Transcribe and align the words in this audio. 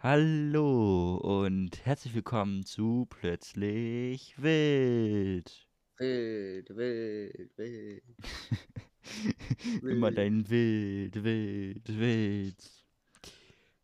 Hallo 0.00 1.16
und 1.16 1.84
herzlich 1.84 2.14
willkommen 2.14 2.64
zu 2.64 3.06
Plötzlich 3.10 4.40
Wild. 4.40 5.66
Wild, 5.98 6.70
wild, 6.76 7.50
wild. 7.58 8.02
Immer 9.86 10.10
dein 10.12 10.48
Wild, 10.48 11.22
Wild, 11.24 11.88
Wild. 11.98 12.84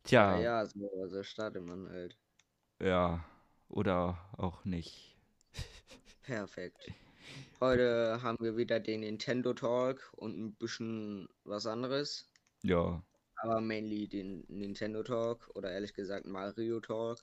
Ja, 0.09 0.37
Tja, 0.37 0.37
ja, 0.37 0.65
so, 0.65 1.07
so 1.07 1.23
startet 1.23 1.63
man 1.63 1.89
halt. 1.89 2.17
ja, 2.79 3.23
oder 3.69 4.17
auch 4.37 4.63
nicht. 4.65 5.17
Perfekt. 6.23 6.91
Heute 7.59 8.21
haben 8.21 8.37
wir 8.43 8.57
wieder 8.57 8.79
den 8.79 9.01
Nintendo 9.01 9.53
Talk 9.53 10.11
und 10.17 10.37
ein 10.37 10.53
bisschen 10.55 11.29
was 11.43 11.65
anderes. 11.67 12.31
Ja, 12.63 13.01
Aber 13.45 13.61
mainly 13.61 14.07
den 14.07 14.43
Nintendo 14.47 15.03
Talk 15.03 15.51
oder 15.53 15.71
ehrlich 15.71 15.93
gesagt 15.93 16.25
Mario 16.25 16.79
Talk. 16.79 17.19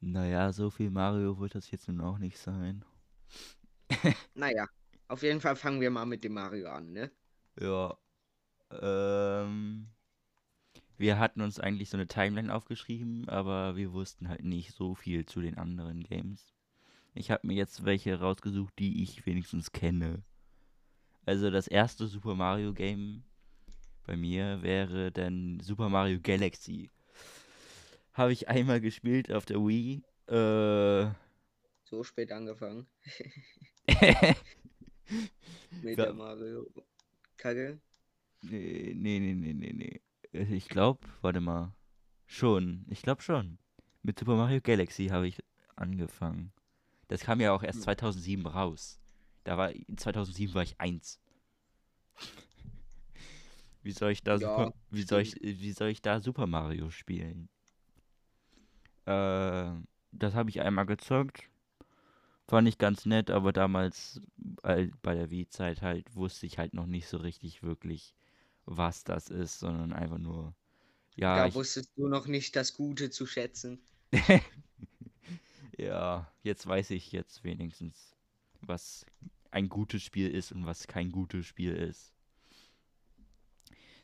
naja, 0.00 0.52
so 0.52 0.70
viel 0.70 0.90
Mario 0.90 1.38
wird 1.38 1.54
das 1.54 1.70
jetzt 1.70 1.86
nun 1.86 2.00
auch 2.00 2.18
nicht 2.18 2.36
sein. 2.36 2.84
Naja, 4.34 4.66
auf 5.06 5.22
jeden 5.22 5.40
Fall 5.40 5.54
fangen 5.54 5.80
wir 5.80 5.90
mal 5.90 6.04
mit 6.04 6.24
dem 6.24 6.34
Mario 6.34 6.68
an, 6.68 6.92
ne? 6.92 7.12
Ja, 7.60 7.96
ähm, 8.72 9.88
wir 10.96 11.20
hatten 11.20 11.42
uns 11.42 11.60
eigentlich 11.60 11.90
so 11.90 11.96
eine 11.96 12.08
Timeline 12.08 12.52
aufgeschrieben, 12.52 13.28
aber 13.28 13.76
wir 13.76 13.92
wussten 13.92 14.28
halt 14.28 14.42
nicht 14.42 14.74
so 14.74 14.96
viel 14.96 15.26
zu 15.26 15.40
den 15.40 15.58
anderen 15.58 16.02
Games. 16.02 16.52
Ich 17.14 17.30
habe 17.30 17.46
mir 17.46 17.54
jetzt 17.54 17.84
welche 17.84 18.18
rausgesucht, 18.18 18.76
die 18.80 19.04
ich 19.04 19.26
wenigstens 19.26 19.70
kenne. 19.70 20.24
Also 21.24 21.52
das 21.52 21.68
erste 21.68 22.08
Super 22.08 22.34
Mario 22.34 22.72
Game 22.74 23.22
bei 24.08 24.16
mir 24.16 24.62
wäre 24.62 25.12
dann 25.12 25.60
Super 25.60 25.88
Mario 25.88 26.18
Galaxy. 26.20 26.90
Habe 28.12 28.32
ich 28.32 28.48
einmal 28.48 28.80
gespielt 28.82 29.32
auf 29.32 29.46
der 29.46 29.58
Wii. 29.58 30.02
Äh, 30.28 31.10
So 31.82 32.04
spät 32.04 32.30
angefangen 32.30 32.86
mit 35.82 36.02
der 36.02 36.12
Mario 36.12 36.66
Kacke. 37.36 37.80
nee, 38.42 38.92
nee, 38.94 39.18
nee, 39.20 39.34
nee, 39.34 39.52
nee, 39.54 39.72
nee. 39.72 40.00
Ich 40.56 40.68
glaube, 40.68 41.00
warte 41.22 41.40
mal. 41.40 41.74
Schon, 42.26 42.84
ich 42.88 43.02
glaube 43.02 43.22
schon. 43.22 43.58
Mit 44.02 44.18
Super 44.18 44.36
Mario 44.36 44.60
Galaxy 44.62 45.08
habe 45.08 45.28
ich 45.28 45.38
angefangen. 45.76 46.52
Das 47.08 47.22
kam 47.22 47.40
ja 47.40 47.52
auch 47.52 47.62
erst 47.64 47.80
Hm. 47.80 47.82
2007 47.84 48.46
raus. 48.46 49.00
Da 49.44 49.58
war 49.58 49.72
2007 49.96 50.54
war 50.54 50.62
ich 50.62 50.80
eins. 50.80 51.20
Wie 53.82 53.92
soll 53.92 54.12
ich 54.12 54.22
da 54.22 54.38
Ja, 54.38 54.38
Super, 54.38 54.72
wie 54.90 55.02
soll 55.02 55.22
ich 55.22 55.34
wie 55.42 55.72
soll 55.72 55.88
ich 55.88 56.02
da 56.02 56.20
Super 56.20 56.46
Mario 56.46 56.90
spielen? 56.90 57.48
Äh, 59.06 59.70
das 60.12 60.34
habe 60.34 60.50
ich 60.50 60.60
einmal 60.60 60.86
gezockt. 60.86 61.48
Fand 62.48 62.66
ich 62.68 62.78
ganz 62.78 63.04
nett, 63.06 63.30
aber 63.30 63.52
damals 63.52 64.22
äh, 64.62 64.88
bei 65.02 65.14
der 65.14 65.30
Wii-Zeit 65.30 65.82
halt 65.82 66.14
wusste 66.16 66.46
ich 66.46 66.58
halt 66.58 66.74
noch 66.74 66.86
nicht 66.86 67.06
so 67.08 67.18
richtig 67.18 67.62
wirklich, 67.62 68.14
was 68.66 69.04
das 69.04 69.28
ist, 69.30 69.58
sondern 69.60 69.92
einfach 69.92 70.18
nur, 70.18 70.54
ja, 71.16 71.42
Da 71.42 71.46
ich, 71.46 71.54
wusstest 71.54 71.92
du 71.96 72.06
noch 72.06 72.26
nicht 72.26 72.54
das 72.54 72.74
Gute 72.74 73.08
zu 73.08 73.24
schätzen. 73.24 73.80
ja, 75.78 76.30
jetzt 76.42 76.66
weiß 76.66 76.90
ich 76.90 77.12
jetzt 77.12 77.44
wenigstens, 77.44 78.16
was 78.60 79.06
ein 79.50 79.68
gutes 79.68 80.02
Spiel 80.02 80.28
ist 80.30 80.52
und 80.52 80.66
was 80.66 80.86
kein 80.86 81.10
gutes 81.12 81.46
Spiel 81.46 81.72
ist. 81.74 82.12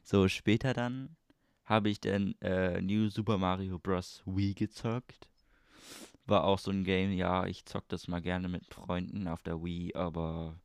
So, 0.05 0.29
später 0.29 0.73
dann 0.73 1.17
habe 1.65 1.91
ich 1.91 2.01
dann 2.01 2.37
äh, 2.41 2.81
New 2.81 3.09
Super 3.09 3.39
Mario 3.39 3.79
Bros. 3.81 4.23
Wii 4.25 4.55
gezockt. 4.55 5.29
War 6.27 6.45
auch 6.45 6.59
so 6.59 6.71
ein 6.71 6.85
Game, 6.85 7.13
ja, 7.13 7.47
ich 7.47 7.65
zock 7.67 7.89
das 7.89 8.09
mal 8.09 8.21
gerne 8.21 8.49
mit 8.49 8.67
Freunden 8.67 9.29
auf 9.29 9.43
der 9.43 9.63
Wii, 9.65 9.95
aber 9.95 10.57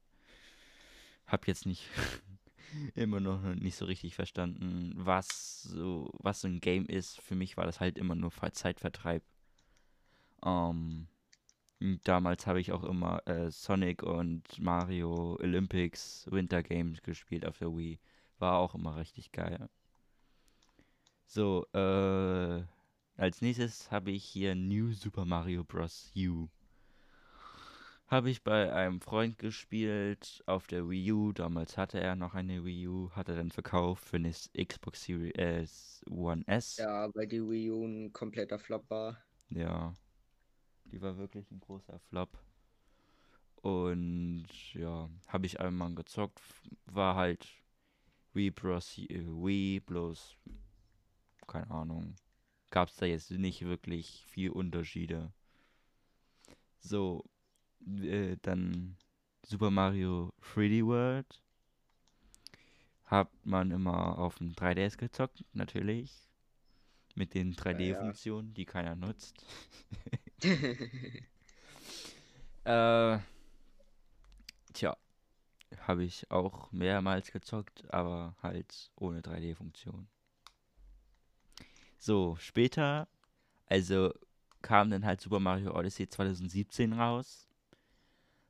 hab 1.27 1.47
jetzt 1.47 1.65
nicht 1.65 1.85
immer 2.95 3.19
noch 3.19 3.41
nicht 3.55 3.75
so 3.75 3.85
richtig 3.85 4.15
verstanden, 4.15 4.93
was 4.95 5.63
so, 5.63 6.09
was 6.19 6.41
so 6.41 6.47
ein 6.47 6.59
Game 6.61 6.85
ist. 6.85 7.19
Für 7.21 7.35
mich 7.35 7.57
war 7.57 7.65
das 7.65 7.79
halt 7.79 7.97
immer 7.97 8.15
nur 8.15 8.31
Ver- 8.31 8.53
Zeitvertreib. 8.53 9.23
Ähm, 10.45 11.07
damals 12.03 12.47
habe 12.47 12.59
ich 12.61 12.71
auch 12.71 12.83
immer 12.83 13.27
äh, 13.27 13.51
Sonic 13.51 14.03
und 14.03 14.43
Mario 14.59 15.37
Olympics 15.41 16.27
Winter 16.31 16.63
Games 16.63 17.01
gespielt 17.03 17.45
auf 17.45 17.57
der 17.59 17.69
Wii. 17.75 17.99
War 18.39 18.57
auch 18.57 18.75
immer 18.75 18.95
richtig 18.95 19.31
geil. 19.31 19.69
So, 21.25 21.65
äh, 21.73 22.63
als 23.17 23.41
nächstes 23.41 23.91
habe 23.91 24.11
ich 24.11 24.23
hier 24.23 24.55
New 24.55 24.93
Super 24.93 25.25
Mario 25.25 25.63
Bros. 25.63 26.11
U. 26.15 26.47
Habe 28.07 28.31
ich 28.31 28.43
bei 28.43 28.73
einem 28.73 29.01
Freund 29.01 29.37
gespielt 29.37 30.41
auf 30.47 30.65
der 30.65 30.89
Wii 30.89 31.11
U. 31.11 31.31
Damals 31.31 31.77
hatte 31.77 31.99
er 31.99 32.15
noch 32.15 32.33
eine 32.33 32.65
Wii 32.65 32.87
U, 32.87 33.11
hat 33.11 33.29
er 33.29 33.35
dann 33.35 33.51
verkauft 33.51 34.03
für 34.05 34.15
eine 34.15 34.31
Xbox 34.31 35.03
Series 35.03 36.03
One 36.09 36.43
S. 36.47 36.77
Ja, 36.77 37.13
weil 37.13 37.27
die 37.27 37.41
Wii 37.41 37.71
U 37.71 37.85
ein 37.85 38.11
kompletter 38.11 38.57
Flop 38.57 38.89
war. 38.89 39.17
Ja, 39.49 39.93
die 40.85 41.01
war 41.01 41.17
wirklich 41.17 41.51
ein 41.51 41.59
großer 41.59 41.99
Flop. 41.99 42.29
Und 43.61 44.47
ja, 44.73 45.09
habe 45.27 45.45
ich 45.45 45.59
einmal 45.59 45.93
gezockt. 45.93 46.41
War 46.87 47.15
halt 47.15 47.47
Wii 48.33 48.51
Bros. 48.51 48.97
äh, 48.97 49.25
Wii, 49.25 49.79
bloß, 49.79 50.35
keine 51.47 51.69
Ahnung. 51.71 52.15
Gab 52.69 52.89
es 52.89 52.95
da 52.95 53.05
jetzt 53.05 53.31
nicht 53.31 53.63
wirklich 53.63 54.25
viel 54.27 54.51
Unterschiede. 54.51 55.31
So, 56.79 57.25
äh, 57.85 58.37
dann 58.41 58.97
Super 59.45 59.71
Mario 59.71 60.31
3D 60.41 60.85
World. 60.85 61.41
Hat 63.05 63.29
man 63.43 63.71
immer 63.71 64.19
auf 64.19 64.35
dem 64.37 64.53
3DS 64.53 64.97
gezockt, 64.97 65.43
natürlich. 65.53 66.29
Mit 67.15 67.33
den 67.33 67.53
ja. 67.53 67.63
3D-Funktionen, 67.63 68.53
die 68.53 68.65
keiner 68.65 68.95
nutzt. 68.95 69.43
Äh, 72.65 73.19
tja, 74.73 74.95
habe 75.81 76.03
ich 76.03 76.29
auch 76.31 76.71
mehrmals 76.71 77.31
gezockt, 77.31 77.83
aber 77.93 78.35
halt 78.41 78.91
ohne 78.95 79.21
3D-Funktion. 79.21 80.07
So, 81.97 82.37
später, 82.39 83.07
also 83.65 84.13
kam 84.61 84.89
dann 84.89 85.05
halt 85.05 85.21
Super 85.21 85.39
Mario 85.39 85.77
Odyssey 85.77 86.07
2017 86.07 86.93
raus. 86.93 87.47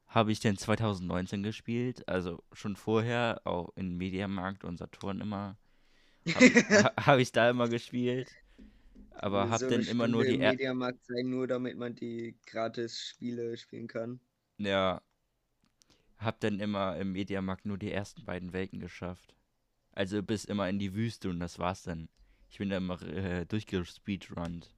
Habe 0.07 0.31
ich 0.31 0.39
dann 0.39 0.57
2019 0.57 1.43
gespielt, 1.43 2.07
also 2.07 2.43
schon 2.51 2.75
vorher, 2.75 3.41
auch 3.45 3.75
in 3.75 3.95
Mediamarkt 3.95 4.63
und 4.63 4.77
Saturn 4.77 5.21
immer. 5.21 5.57
Habe 6.33 6.83
ha, 6.83 6.93
hab 7.05 7.19
ich 7.19 7.31
da 7.31 7.49
immer 7.49 7.69
gespielt. 7.69 8.35
Aber 9.11 9.49
habe 9.49 9.59
so 9.59 9.69
dann 9.69 9.81
eine 9.81 9.89
immer 9.89 10.07
nur 10.07 10.23
die 10.25 10.37
Mediamarkt 10.37 11.05
sein, 11.05 11.29
nur 11.29 11.47
damit 11.47 11.77
man 11.77 11.95
die 11.95 12.37
Gratis-Spiele 12.45 13.57
spielen 13.57 13.87
kann. 13.87 14.19
Ja, 14.57 15.01
hab 16.19 16.39
dann 16.41 16.59
immer 16.59 16.97
im 16.97 17.13
Mediamarkt 17.13 17.65
nur 17.65 17.77
die 17.77 17.91
ersten 17.91 18.25
beiden 18.25 18.53
Welten 18.53 18.79
geschafft. 18.79 19.35
Also 19.91 20.21
bis 20.23 20.45
immer 20.45 20.69
in 20.69 20.79
die 20.79 20.93
Wüste 20.93 21.29
und 21.29 21.39
das 21.39 21.59
war's 21.59 21.83
dann. 21.83 22.09
Ich 22.49 22.57
bin 22.59 22.69
da 22.69 22.77
immer 22.77 23.01
äh, 23.03 23.45
durchgespeedrunnt. 23.45 24.73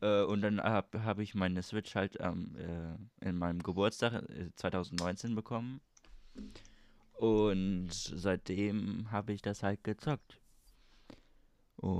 Äh, 0.00 0.22
und 0.24 0.42
dann 0.42 0.60
habe 0.62 1.04
hab 1.04 1.18
ich 1.18 1.34
meine 1.34 1.62
Switch 1.62 1.94
halt 1.94 2.16
ähm, 2.20 2.56
äh, 2.56 3.28
in 3.28 3.36
meinem 3.38 3.62
Geburtstag 3.62 4.14
äh, 4.30 4.50
2019 4.56 5.34
bekommen. 5.34 5.80
Und 7.14 7.90
seitdem 7.92 9.10
habe 9.10 9.32
ich 9.32 9.42
das 9.42 9.62
halt 9.62 9.84
gezockt. 9.84 10.40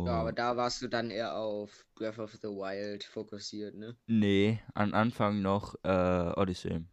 Ja, 0.05 0.21
aber 0.21 0.31
Oh, 0.31 0.33
da 0.33 0.57
warst 0.57 0.81
du 0.83 0.87
dann 0.89 1.11
eher 1.11 1.35
auf 1.37 1.85
Breath 1.97 2.19
of 2.21 2.33
the 2.37 2.49
Wild 2.49 3.03
fokussiert, 3.05 3.75
ne? 3.75 3.97
nee, 4.07 4.61
am 4.75 4.95
Anfang 4.95 5.43
noch 5.43 5.75
äh, 5.83 6.33
Odyssey. 6.37 6.85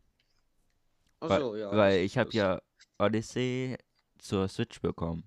Ach 1.21 1.29
Weil, 1.29 1.41
so, 1.41 1.55
ja, 1.55 1.77
weil 1.77 2.01
das, 2.01 2.03
ich 2.03 2.17
habe 2.17 2.31
das. 2.33 2.35
ja 2.35 2.61
Odyssey 2.99 3.77
zur 4.17 4.47
Switch 4.49 4.81
bekommen. 4.81 5.23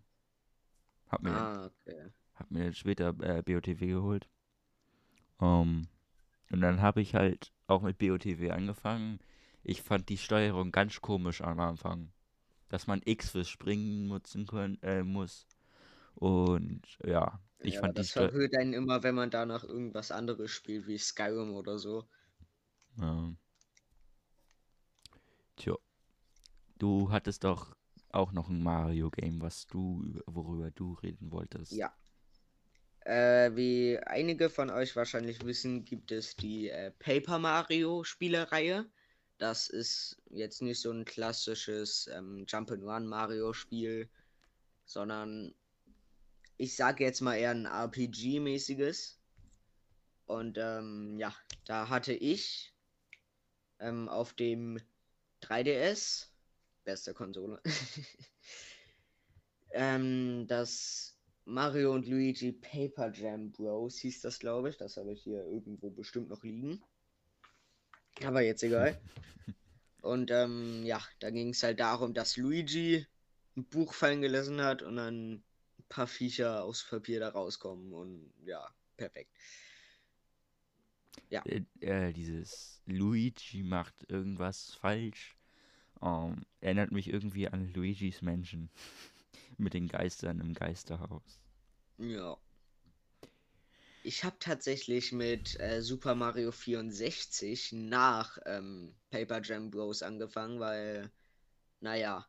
Hab 1.09 1.23
mir, 1.23 1.49
Ah, 1.49 1.65
okay. 1.67 2.13
hab 2.35 2.51
mir 2.51 2.73
später 2.75 3.15
äh, 3.23 3.43
BOTW 3.43 3.87
geholt. 3.89 4.29
Ähm, 5.41 5.89
und 6.51 6.61
dann 6.63 6.83
habe 6.83 7.03
ich 7.03 7.15
halt 7.17 7.53
auch 7.69 7.83
mit 7.83 7.99
BOTW 7.99 8.51
angefangen. 8.53 9.21
Ich 9.65 9.83
fand 9.83 10.09
die 10.11 10.19
Steuerung 10.19 10.73
ganz 10.73 11.01
komisch 11.03 11.43
am 11.43 11.61
Anfang. 11.61 12.13
Dass 12.71 12.87
man 12.89 13.03
X 13.05 13.31
fürs 13.31 13.49
Springen 13.51 14.09
nutzen 14.09 14.47
können, 14.47 14.83
äh, 14.83 15.03
muss. 15.05 15.47
Und 16.17 16.83
ja, 17.05 17.41
ich 17.63 17.79
Ja, 17.79 17.81
fand 17.81 17.99
das 17.99 18.11
Steuerung. 18.11 18.33
verwirrt 18.33 18.55
einen 18.57 18.75
immer, 18.75 19.03
wenn 19.03 19.15
man 19.15 19.31
danach 19.31 19.65
irgendwas 19.65 20.11
anderes 20.13 20.51
spielt, 20.51 20.87
wie 20.87 20.99
Skyrim 20.99 21.55
oder 21.55 21.79
so. 21.79 22.07
Ja. 22.97 23.33
Tja, 25.57 25.77
du 26.79 27.11
hattest 27.11 27.45
doch 27.45 27.75
auch 28.11 28.33
noch 28.33 28.49
ein 28.49 28.63
Mario-Game, 28.63 29.41
was 29.41 29.67
du, 29.67 30.21
worüber 30.27 30.71
du 30.71 30.95
reden 30.95 31.33
wolltest. 31.33 31.73
Ja. 31.73 31.95
Äh, 33.01 33.57
wie 33.57 33.99
einige 33.99 34.49
von 34.49 34.71
euch 34.71 34.95
wahrscheinlich 34.95 35.45
wissen, 35.45 35.85
gibt 35.85 36.13
es 36.13 36.37
die 36.37 36.69
äh, 36.69 36.93
Paper 36.93 37.39
Mario 37.39 38.05
Spielereihe. 38.05 38.89
Das 39.39 39.69
ist 39.69 40.23
jetzt 40.31 40.63
nicht 40.63 40.81
so 40.81 40.93
ein 40.93 41.05
klassisches 41.05 42.09
ähm, 42.13 42.45
Jump'n'Run 42.47 43.07
Mario 43.07 43.53
Spiel, 43.53 44.09
sondern 44.85 45.53
ich 46.59 46.77
sage 46.77 47.03
jetzt 47.03 47.23
mal 47.23 47.35
eher 47.35 47.51
ein 47.51 47.67
RPG-mäßiges. 47.67 49.19
Und 50.27 50.59
ähm, 50.59 51.19
ja, 51.19 51.35
da 51.65 51.89
hatte 51.89 52.13
ich 52.13 52.73
ähm, 53.81 54.09
auf 54.09 54.33
dem 54.35 54.79
3DS, 55.43 56.29
beste 56.85 57.15
Konsole, 57.15 57.61
ähm, 59.73 60.47
das 60.47 61.17
Mario 61.45 61.93
und 61.93 62.07
Luigi 62.07 62.53
Paper 62.53 63.13
Jam 63.13 63.51
Bros 63.51 63.99
hieß 63.99 64.21
das, 64.21 64.39
glaube 64.39 64.71
ich. 64.71 64.77
Das 64.77 64.97
habe 64.97 65.13
ich 65.13 65.23
hier 65.23 65.45
irgendwo 65.45 65.91
bestimmt 65.91 66.29
noch 66.29 66.45
liegen. 66.45 66.81
Aber 68.25 68.43
jetzt 68.43 68.63
egal. 68.63 69.01
Und 70.03 70.33
ähm, 70.33 70.85
ja, 70.85 71.01
da 71.21 71.31
ging 71.31 71.51
es 71.51 71.63
halt 71.63 71.79
darum, 71.79 72.13
dass 72.13 72.37
Luigi 72.37 73.07
ein 73.57 73.65
Buch 73.65 73.95
fallen 73.95 74.21
gelassen 74.21 74.61
hat 74.61 74.83
und 74.83 74.97
dann 74.97 75.35
ein 75.35 75.45
paar 75.89 76.09
Viecher 76.09 76.65
aus 76.65 76.85
Papier 76.85 77.21
da 77.21 77.29
rauskommen. 77.29 77.93
Und 77.93 78.33
ja, 78.45 78.69
perfekt. 78.97 79.31
Ja. 81.31 81.43
Äh, 81.45 81.63
äh, 81.81 82.13
dieses 82.13 82.83
Luigi 82.87 83.63
macht 83.63 83.95
irgendwas 84.09 84.75
falsch. 84.75 85.37
Um, 86.01 86.45
erinnert 86.61 86.91
mich 86.91 87.09
irgendwie 87.09 87.47
an 87.49 87.73
Luigis 87.73 88.23
Menschen. 88.23 88.71
Mit 89.59 89.75
den 89.75 89.87
Geistern 89.87 90.41
im 90.41 90.53
Geisterhaus. 90.53 91.41
Ja. 91.99 92.37
Ich 94.03 94.25
habe 94.25 94.37
tatsächlich 94.41 95.13
mit 95.13 95.61
äh, 95.61 95.81
Super 95.81 96.17
Mario 96.17 96.51
64 96.51 97.73
nach 97.73 98.37
ähm, 98.47 98.97
Paper 99.11 99.41
Jam 99.43 99.71
Bros 99.71 100.03
angefangen, 100.03 100.59
weil, 100.59 101.13
naja, 101.81 102.27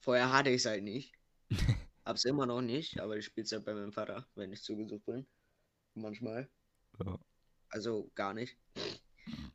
vorher 0.00 0.32
hatte 0.32 0.50
ich 0.50 0.56
es 0.56 0.66
halt 0.66 0.82
nicht. 0.82 1.12
Hab's 2.04 2.24
immer 2.24 2.46
noch 2.46 2.62
nicht, 2.62 2.98
aber 2.98 3.16
ich 3.16 3.26
spiele 3.26 3.44
es 3.44 3.52
halt 3.52 3.64
bei 3.64 3.74
meinem 3.74 3.92
Vater, 3.92 4.26
wenn 4.34 4.52
ich 4.52 4.62
zugesucht 4.62 5.06
bin. 5.06 5.26
Manchmal. 5.94 6.48
Ja. 6.98 7.20
Also 7.72 8.10
gar 8.14 8.34
nicht. 8.34 8.56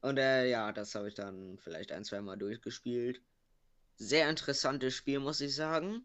Und 0.02 0.18
äh, 0.18 0.50
ja, 0.50 0.72
das 0.72 0.96
habe 0.96 1.08
ich 1.08 1.14
dann 1.14 1.60
vielleicht 1.60 1.92
ein, 1.92 2.04
zwei 2.04 2.20
Mal 2.22 2.36
durchgespielt. 2.36 3.22
Sehr 3.96 4.28
interessantes 4.30 4.96
Spiel, 4.96 5.20
muss 5.20 5.40
ich 5.40 5.54
sagen. 5.56 6.04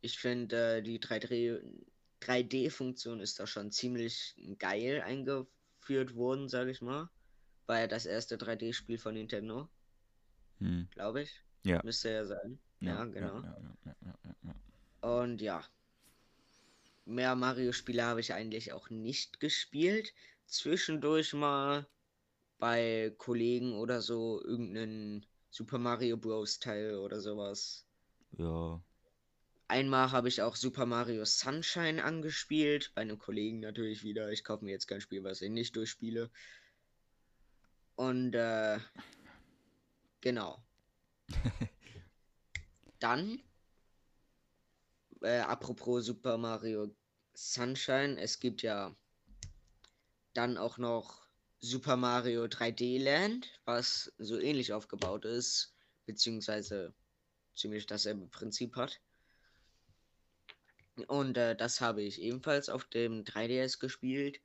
Ich 0.00 0.18
finde, 0.18 0.78
äh, 0.78 0.82
die 0.82 1.00
3D-Funktion 1.00 3.20
ist 3.20 3.40
da 3.40 3.46
schon 3.46 3.72
ziemlich 3.72 4.36
geil 4.58 5.02
eingeführt 5.02 6.14
worden, 6.14 6.48
sage 6.48 6.70
ich 6.70 6.80
mal. 6.80 7.10
War 7.66 7.80
ja 7.80 7.88
das 7.88 8.06
erste 8.06 8.36
3D-Spiel 8.36 8.98
von 8.98 9.14
Nintendo. 9.14 9.68
Hm. 10.58 10.86
Glaube 10.90 11.22
ich. 11.22 11.42
Ja. 11.64 11.80
Müsste 11.82 12.10
ja 12.10 12.24
sein. 12.24 12.60
Ja, 12.80 12.94
ja 12.94 13.04
genau. 13.06 13.42
Ja, 13.42 13.56
ja, 15.02 15.22
Und 15.22 15.40
ja. 15.40 15.64
Mehr 17.04 17.34
Mario-Spiele 17.34 18.04
habe 18.04 18.20
ich 18.20 18.32
eigentlich 18.32 18.72
auch 18.72 18.88
nicht 18.88 19.40
gespielt. 19.40 20.14
Zwischendurch 20.52 21.32
mal 21.32 21.88
bei 22.58 23.14
Kollegen 23.16 23.74
oder 23.74 24.02
so 24.02 24.42
irgendeinen 24.44 25.24
Super 25.50 25.78
Mario 25.78 26.18
Bros. 26.18 26.58
Teil 26.58 26.96
oder 26.96 27.22
sowas. 27.22 27.86
Ja. 28.36 28.82
Einmal 29.66 30.12
habe 30.12 30.28
ich 30.28 30.42
auch 30.42 30.54
Super 30.54 30.84
Mario 30.84 31.24
Sunshine 31.24 32.04
angespielt. 32.04 32.92
Bei 32.94 33.00
einem 33.00 33.18
Kollegen 33.18 33.60
natürlich 33.60 34.02
wieder. 34.02 34.30
Ich 34.30 34.44
kaufe 34.44 34.66
mir 34.66 34.72
jetzt 34.72 34.86
kein 34.86 35.00
Spiel, 35.00 35.24
was 35.24 35.40
ich 35.40 35.50
nicht 35.50 35.74
durchspiele. 35.74 36.30
Und 37.96 38.34
äh, 38.34 38.78
genau. 40.20 40.62
Dann, 42.98 43.42
äh, 45.22 45.40
apropos 45.40 46.04
Super 46.04 46.36
Mario 46.36 46.94
Sunshine, 47.32 48.20
es 48.20 48.38
gibt 48.38 48.60
ja 48.60 48.94
dann 50.34 50.56
auch 50.58 50.78
noch 50.78 51.26
Super 51.60 51.96
Mario 51.96 52.44
3D 52.44 53.02
Land, 53.02 53.60
was 53.64 54.12
so 54.18 54.38
ähnlich 54.38 54.72
aufgebaut 54.72 55.24
ist, 55.24 55.74
beziehungsweise 56.06 56.94
ziemlich 57.54 57.86
dasselbe 57.86 58.26
Prinzip 58.26 58.76
hat. 58.76 59.00
Und 61.06 61.38
äh, 61.38 61.56
das 61.56 61.80
habe 61.80 62.02
ich 62.02 62.20
ebenfalls 62.20 62.68
auf 62.68 62.84
dem 62.84 63.24
3DS 63.24 63.78
gespielt. 63.78 64.40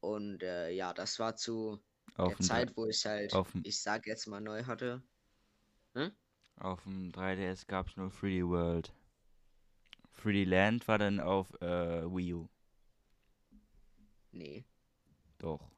Und 0.00 0.42
äh, 0.42 0.70
ja, 0.70 0.92
das 0.92 1.18
war 1.18 1.36
zu 1.36 1.82
auf 2.16 2.36
der 2.36 2.46
Zeit, 2.46 2.76
wo 2.76 2.86
ich 2.86 3.04
halt, 3.04 3.34
ich 3.62 3.80
sag 3.80 4.06
jetzt 4.06 4.26
mal, 4.26 4.40
neu 4.40 4.64
hatte. 4.64 5.02
Hm? 5.94 6.12
Auf 6.56 6.82
dem 6.84 7.10
3DS 7.12 7.66
gab 7.66 7.88
es 7.88 7.96
nur 7.96 8.10
3D 8.10 8.46
World. 8.48 8.92
3D 10.22 10.46
Land 10.46 10.86
war 10.86 10.98
dann 10.98 11.20
auf 11.20 11.50
äh, 11.62 12.04
Wii 12.04 12.34
U. 12.34 12.48
Nee. 14.32 14.64
Doch. 15.40 15.70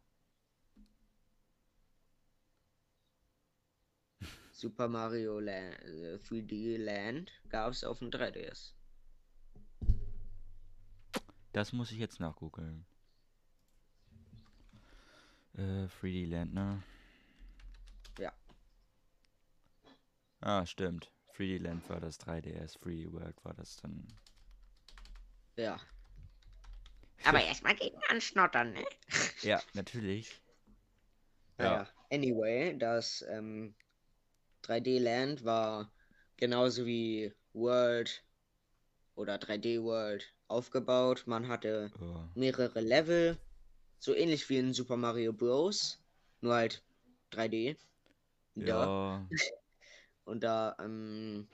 Super 4.50 4.88
Mario 4.88 5.38
Land, 5.38 5.76
3D 6.28 6.52
äh, 6.52 6.76
Land 6.76 7.32
gab 7.48 7.72
es 7.72 7.84
auf 7.84 8.00
dem 8.00 8.10
3DS. 8.10 8.72
Das 11.52 11.72
muss 11.72 11.92
ich 11.92 11.98
jetzt 11.98 12.18
nachgoogeln. 12.18 12.84
Äh, 15.54 15.86
3D 15.86 16.28
Land, 16.28 16.54
ne? 16.54 16.82
Ja. 18.18 18.32
Ah, 20.40 20.66
stimmt. 20.66 21.12
3D 21.36 21.58
Land 21.58 21.88
war 21.88 22.00
das 22.00 22.18
3DS, 22.20 22.78
3D 22.78 23.12
World 23.12 23.44
war 23.44 23.54
das 23.54 23.76
dann. 23.76 24.08
Ja. 25.56 25.80
Aber 27.24 27.42
erstmal 27.42 27.76
gegen 27.76 28.00
anschnottern, 28.08 28.72
ne? 28.72 28.84
Ja, 29.42 29.60
natürlich. 29.74 30.40
Ja. 31.58 31.88
Anyway, 32.10 32.76
das 32.76 33.24
ähm, 33.28 33.74
3D 34.64 35.00
Land 35.00 35.44
war 35.44 35.92
genauso 36.36 36.86
wie 36.86 37.32
World 37.52 38.24
oder 39.14 39.36
3D 39.36 39.82
World 39.82 40.34
aufgebaut. 40.48 41.24
Man 41.26 41.48
hatte 41.48 41.90
oh. 42.00 42.24
mehrere 42.34 42.80
Level, 42.80 43.38
so 43.98 44.14
ähnlich 44.14 44.48
wie 44.48 44.58
in 44.58 44.72
Super 44.72 44.96
Mario 44.96 45.32
Bros. 45.32 46.00
Nur 46.40 46.54
halt 46.54 46.82
3D. 47.32 47.76
Ja. 48.54 49.26
Und 50.24 50.42
da 50.42 50.76
ähm, 50.80 51.48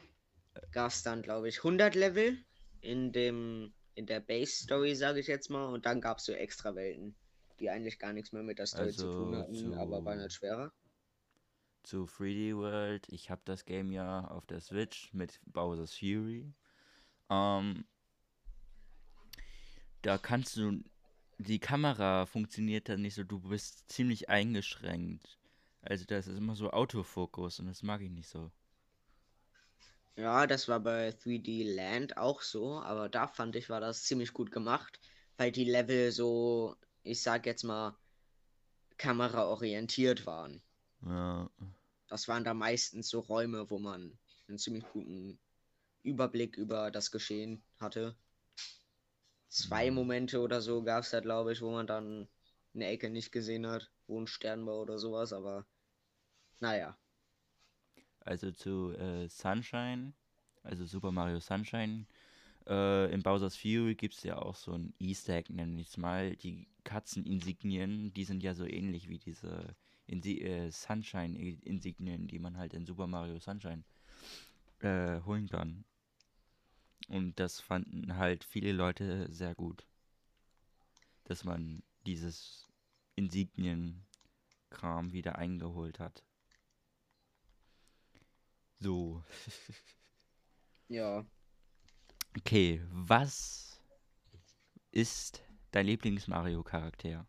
gab 0.72 0.90
es 0.90 1.02
dann, 1.02 1.22
glaube 1.22 1.48
ich, 1.48 1.58
100 1.58 1.94
Level 1.94 2.36
in 2.80 3.12
dem 3.12 3.72
in 3.94 4.06
der 4.06 4.20
Base 4.20 4.62
Story, 4.62 4.94
sage 4.94 5.20
ich 5.20 5.26
jetzt 5.26 5.50
mal. 5.50 5.66
Und 5.66 5.84
dann 5.84 6.00
gab 6.00 6.18
es 6.18 6.24
so 6.24 6.32
extra 6.32 6.74
Welten, 6.74 7.16
die 7.60 7.70
eigentlich 7.70 7.98
gar 7.98 8.12
nichts 8.12 8.32
mehr 8.32 8.42
mit 8.42 8.58
der 8.58 8.66
Story 8.66 8.88
also 8.88 9.08
zu 9.10 9.16
tun 9.16 9.36
hatten, 9.36 9.54
zu, 9.54 9.74
aber 9.76 10.04
waren 10.04 10.20
halt 10.20 10.32
schwerer. 10.32 10.72
Zu 11.82 12.06
3D 12.06 12.56
World, 12.56 13.08
ich 13.08 13.30
habe 13.30 13.40
das 13.44 13.64
Game 13.64 13.90
ja 13.92 14.26
auf 14.28 14.46
der 14.46 14.60
Switch 14.60 15.12
mit 15.12 15.40
Bowser's 15.46 15.94
Fury. 15.94 16.52
Ähm, 17.30 17.84
da 20.02 20.18
kannst 20.18 20.56
du, 20.56 20.82
die 21.38 21.58
Kamera 21.58 22.26
funktioniert 22.26 22.88
dann 22.88 23.02
nicht 23.02 23.14
so, 23.14 23.24
du 23.24 23.40
bist 23.40 23.90
ziemlich 23.90 24.28
eingeschränkt. 24.28 25.38
Also 25.82 26.04
das 26.04 26.26
ist 26.26 26.38
immer 26.38 26.56
so 26.56 26.70
Autofokus 26.70 27.60
und 27.60 27.66
das 27.66 27.82
mag 27.82 28.00
ich 28.02 28.10
nicht 28.10 28.28
so. 28.28 28.50
Ja, 30.16 30.46
das 30.46 30.68
war 30.68 30.80
bei 30.80 31.12
3D 31.12 31.62
Land 31.74 32.16
auch 32.18 32.42
so, 32.42 32.80
aber 32.80 33.08
da 33.08 33.26
fand 33.28 33.56
ich, 33.56 33.70
war 33.70 33.80
das 33.80 34.02
ziemlich 34.04 34.32
gut 34.34 34.50
gemacht, 34.50 35.00
weil 35.38 35.52
die 35.52 35.64
Level 35.64 36.10
so, 36.12 36.76
ich 37.08 37.22
sag 37.22 37.46
jetzt 37.46 37.64
mal, 37.64 37.96
kameraorientiert 38.96 40.26
waren. 40.26 40.60
Ja. 41.04 41.50
Das 42.08 42.28
waren 42.28 42.44
da 42.44 42.54
meistens 42.54 43.08
so 43.08 43.20
Räume, 43.20 43.70
wo 43.70 43.78
man 43.78 44.18
einen 44.48 44.58
ziemlich 44.58 44.84
guten 44.92 45.38
Überblick 46.02 46.56
über 46.56 46.90
das 46.90 47.10
Geschehen 47.10 47.62
hatte 47.80 48.16
zwei 49.48 49.90
mhm. 49.90 49.96
Momente 49.96 50.40
oder 50.40 50.60
so 50.60 50.82
gab 50.82 51.04
es 51.04 51.10
da, 51.10 51.20
glaube 51.20 51.52
ich, 51.52 51.60
wo 51.60 51.70
man 51.70 51.86
dann 51.86 52.28
eine 52.74 52.86
Ecke 52.86 53.10
nicht 53.10 53.32
gesehen 53.32 53.66
hat, 53.66 53.90
wo 54.06 54.20
ein 54.20 54.26
Stern 54.26 54.66
war 54.66 54.80
oder 54.80 54.98
sowas, 54.98 55.32
aber 55.32 55.66
naja. 56.60 56.96
Also 58.20 58.50
zu 58.50 58.92
äh, 58.92 59.28
Sunshine, 59.28 60.12
also 60.62 60.84
Super 60.84 61.10
Mario 61.10 61.40
Sunshine, 61.40 62.06
äh, 62.66 63.12
in 63.12 63.22
Bowser's 63.22 63.56
Fury 63.56 63.94
gibt 63.94 64.14
es 64.14 64.22
ja 64.22 64.36
auch 64.36 64.54
so 64.54 64.72
ein 64.72 64.92
Easter 64.98 65.34
Egg, 65.34 65.52
nenne 65.52 65.80
ich 65.80 65.88
es 65.88 65.96
mal. 65.96 66.36
Die 66.36 66.68
Katzeninsignien, 66.88 68.14
die 68.14 68.24
sind 68.24 68.42
ja 68.42 68.54
so 68.54 68.64
ähnlich 68.64 69.10
wie 69.10 69.18
diese 69.18 69.76
Insi 70.06 70.38
äh, 70.38 70.70
Sunshine-Insignien, 70.70 72.26
die 72.28 72.38
man 72.38 72.56
halt 72.56 72.72
in 72.72 72.86
Super 72.86 73.06
Mario 73.06 73.38
Sunshine 73.38 73.84
äh, 74.78 75.20
holen 75.20 75.50
kann. 75.50 75.84
Und 77.08 77.38
das 77.38 77.60
fanden 77.60 78.16
halt 78.16 78.42
viele 78.42 78.72
Leute 78.72 79.30
sehr 79.30 79.54
gut. 79.54 79.86
Dass 81.24 81.44
man 81.44 81.82
dieses 82.06 82.66
Insignien-Kram 83.16 85.12
wieder 85.12 85.36
eingeholt 85.36 85.98
hat. 85.98 86.24
So. 88.80 89.22
ja. 90.88 91.26
Okay, 92.38 92.80
was 92.90 93.82
ist 94.90 95.42
dein 95.70 95.86
Lieblings-Mario-Charakter? 95.86 97.26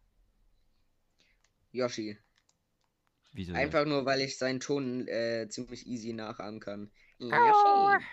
Yoshi. 1.71 2.17
Wieso? 3.33 3.53
Einfach 3.53 3.79
das? 3.79 3.89
nur, 3.89 4.05
weil 4.05 4.21
ich 4.21 4.37
seinen 4.37 4.59
Ton 4.59 5.07
äh, 5.07 5.47
ziemlich 5.49 5.85
easy 5.87 6.13
nachahmen 6.13 6.59
kann. 6.59 6.91
Yoshi. 7.19 8.05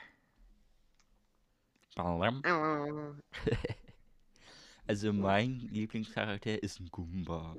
also 4.86 5.12
mein 5.14 5.60
Lieblingscharakter 5.60 6.62
ist 6.62 6.80
ein 6.80 6.90
Goomba. 6.90 7.56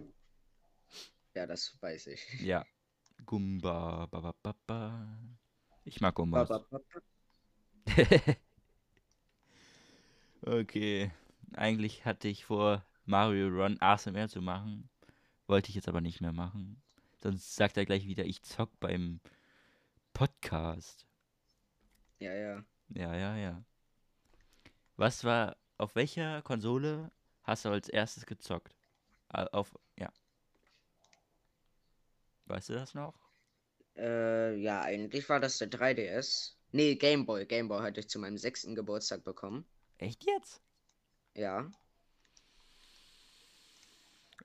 Ja, 1.34 1.48
das 1.48 1.76
weiß 1.82 2.08
ich. 2.08 2.42
Ja. 2.42 2.66
Goomba. 3.26 4.06
Ba, 4.12 4.22
ba, 4.22 4.36
ba, 4.44 4.56
ba. 4.68 5.18
Ich 5.86 6.00
mag 6.02 6.14
Goombas. 6.14 6.50
okay. 10.42 11.12
Eigentlich 11.54 12.06
hatte 12.06 12.27
ich 12.27 12.46
vor, 12.46 12.86
Mario 13.06 13.48
Run 13.48 13.80
ASMR 13.80 14.27
zu 14.27 14.42
machen. 14.42 14.89
Wollte 15.48 15.70
ich 15.70 15.75
jetzt 15.75 15.88
aber 15.88 16.01
nicht 16.01 16.22
mehr 16.22 16.34
machen. 16.34 16.82
Sonst 17.22 17.56
sagt 17.56 17.77
er 17.77 17.86
gleich 17.86 18.06
wieder, 18.06 18.25
ich 18.25 18.44
zock 18.44 18.70
beim 18.80 19.20
Podcast. 20.13 21.08
Ja, 22.20 22.34
ja. 22.34 22.63
Ja, 22.89 23.16
ja, 23.16 23.38
ja. 23.38 23.63
Was 24.98 25.24
war, 25.24 25.56
auf 25.77 25.96
welcher 25.96 26.42
Konsole 26.42 27.12
hast 27.44 27.66
du 27.66 27.70
als 27.70 27.88
erstes 27.88 28.25
gezockt? 28.25 28.75
Auf, 29.30 29.77
ja. 29.98 30.12
Weißt 32.46 32.70
du 32.70 32.74
das 32.74 32.94
noch? 32.94 33.13
Äh, 33.96 34.56
ja, 34.56 34.82
eigentlich 34.82 35.27
war 35.30 35.39
das 35.39 35.58
der 35.58 35.70
3DS. 35.70 36.54
Nee, 36.72 36.96
Gameboy. 36.96 37.46
Gameboy 37.46 37.82
hatte 37.82 38.00
ich 38.00 38.10
zu 38.10 38.20
meinem 38.20 38.38
sechsten 38.38 38.75
Geburtstag 38.75 39.24
bekommen. 39.24 39.66
Echt 39.98 40.25
jetzt? 40.25 40.62
Ja. 41.38 41.70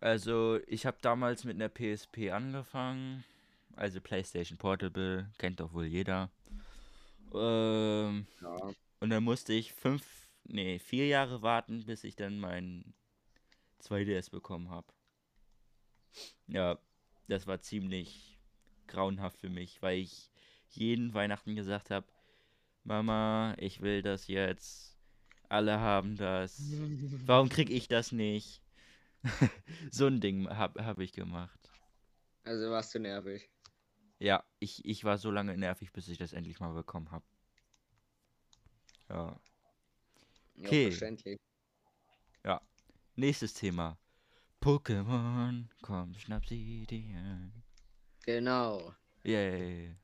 Also, 0.01 0.61
ich 0.67 0.85
habe 0.87 0.99
damals 1.01 1.45
mit 1.45 1.57
einer 1.57 1.69
PSP 1.69 2.31
angefangen. 2.31 3.25
Also 3.75 4.01
PlayStation 4.01 4.59
Portable, 4.59 5.31
kennt 5.39 5.61
doch 5.61 5.73
wohl 5.73 5.87
jeder. 5.87 6.31
Ähm, 7.33 8.27
ja. 8.43 8.73
Und 9.01 9.11
dann 9.11 9.25
musste 9.25 9.55
ich 9.55 9.73
fünf, 9.73 10.05
nee, 10.45 10.79
vier 10.79 11.07
Jahre 11.07 11.41
warten, 11.41 11.87
bis 11.87 12.05
ich 12.05 12.15
dann 12.15 12.39
mein 12.39 12.93
2DS 13.83 14.31
bekommen 14.31 14.69
habe. 14.69 14.87
Ja, 16.47 16.79
das 17.29 17.47
war 17.47 17.63
ziemlich 17.63 18.39
grauenhaft 18.87 19.39
für 19.39 19.49
mich, 19.49 19.81
weil 19.81 20.01
ich 20.01 20.31
jeden 20.69 21.15
Weihnachten 21.15 21.55
gesagt 21.55 21.91
habe, 21.91 22.07
Mama, 22.85 23.55
ich 23.59 23.81
will 23.81 24.03
das 24.03 24.27
jetzt. 24.27 24.92
Alle 25.53 25.81
haben 25.81 26.17
das. 26.17 26.63
Warum 27.27 27.51
krieg 27.51 27.69
ich 27.69 27.87
das 27.87 28.11
nicht? 28.11 28.63
so 29.91 30.07
ein 30.07 30.19
Ding 30.19 30.49
habe 30.49 30.83
hab 30.83 30.99
ich 30.99 31.13
gemacht. 31.13 31.71
Also 32.43 32.71
warst 32.71 32.95
du 32.95 32.99
nervig. 32.99 33.51
Ja, 34.19 34.43
ich, 34.61 34.83
ich 34.87 35.05
war 35.05 35.19
so 35.19 35.31
lange 35.31 35.55
nervig, 35.59 35.93
bis 35.93 36.09
ich 36.09 36.17
das 36.17 36.33
endlich 36.33 36.59
mal 36.59 36.73
bekommen 36.73 37.11
habe. 37.11 37.27
Ja. 39.11 39.39
Okay. 40.61 40.89
Ja, 40.91 41.37
ja. 42.45 42.61
Nächstes 43.17 43.53
Thema. 43.53 43.99
Pokémon, 44.59 45.69
komm, 45.83 46.15
schnapp 46.15 46.47
sie 46.47 46.87
dir. 46.87 47.53
Genau. 48.25 48.95
Yay. 49.23 49.97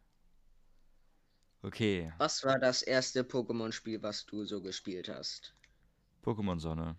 Okay. 1.63 2.13
Was 2.19 2.45
war 2.45 2.59
das 2.59 2.83
erste 2.83 3.23
Pokémon-Spiel, 3.23 4.03
was 4.03 4.25
du 4.27 4.45
so 4.45 4.63
gespielt 4.63 5.09
hast? 5.09 5.55
Pokémon 6.23 6.61
Sonne. 6.61 6.97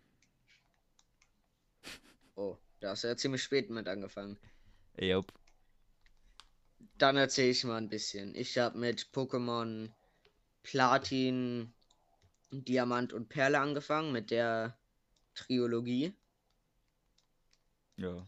Oh, 2.36 2.58
da 2.80 2.92
hast 2.92 3.04
du 3.04 3.08
ja 3.08 3.16
ziemlich 3.16 3.44
spät 3.44 3.70
mit 3.70 3.88
angefangen. 3.88 4.38
Jupp. 4.98 5.32
Dann 6.98 7.16
erzähle 7.16 7.52
ich 7.52 7.64
mal 7.64 7.78
ein 7.78 7.90
bisschen. 7.90 8.36
Ich 8.36 8.58
habe 8.58 8.78
mit 8.78 9.10
Pokémon 9.14 9.92
Platin, 10.64 11.74
Diamant 12.52 13.14
und 13.14 13.30
Perle 13.30 13.60
angefangen, 13.60 14.12
mit 14.12 14.32
der 14.32 14.78
Trilogie. 15.36 16.14
Ja. 17.96 18.26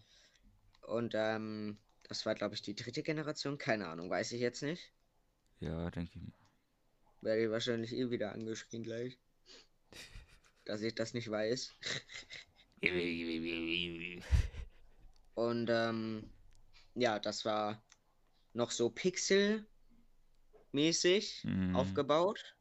Und 0.84 1.14
ähm, 1.16 1.78
das 2.04 2.26
war, 2.26 2.36
glaube 2.36 2.56
ich, 2.56 2.62
die 2.62 2.76
dritte 2.76 3.04
Generation. 3.04 3.58
Keine 3.58 3.88
Ahnung, 3.88 4.10
weiß 4.10 4.32
ich 4.32 4.42
jetzt 4.42 4.64
nicht. 4.64 4.94
Ja, 5.62 5.90
denke 5.92 6.12
ich 6.16 6.22
mal. 6.22 6.34
Werde 7.22 7.44
ich 7.44 7.52
wahrscheinlich 7.52 7.94
eh 7.94 8.10
wieder 8.10 8.34
angeschrien 8.34 8.84
gleich. 8.84 9.18
dass 10.66 10.82
ich 10.82 10.96
das 10.96 11.14
nicht 11.14 11.30
weiß. 11.30 11.72
Und 15.36 15.70
ähm, 15.70 16.32
ja, 16.96 17.20
das 17.20 17.46
war 17.46 17.84
noch 18.54 18.72
so 18.72 18.90
Pixel-mäßig 18.90 21.46
mhm. 21.46 21.76
aufgebaut. 21.76 22.56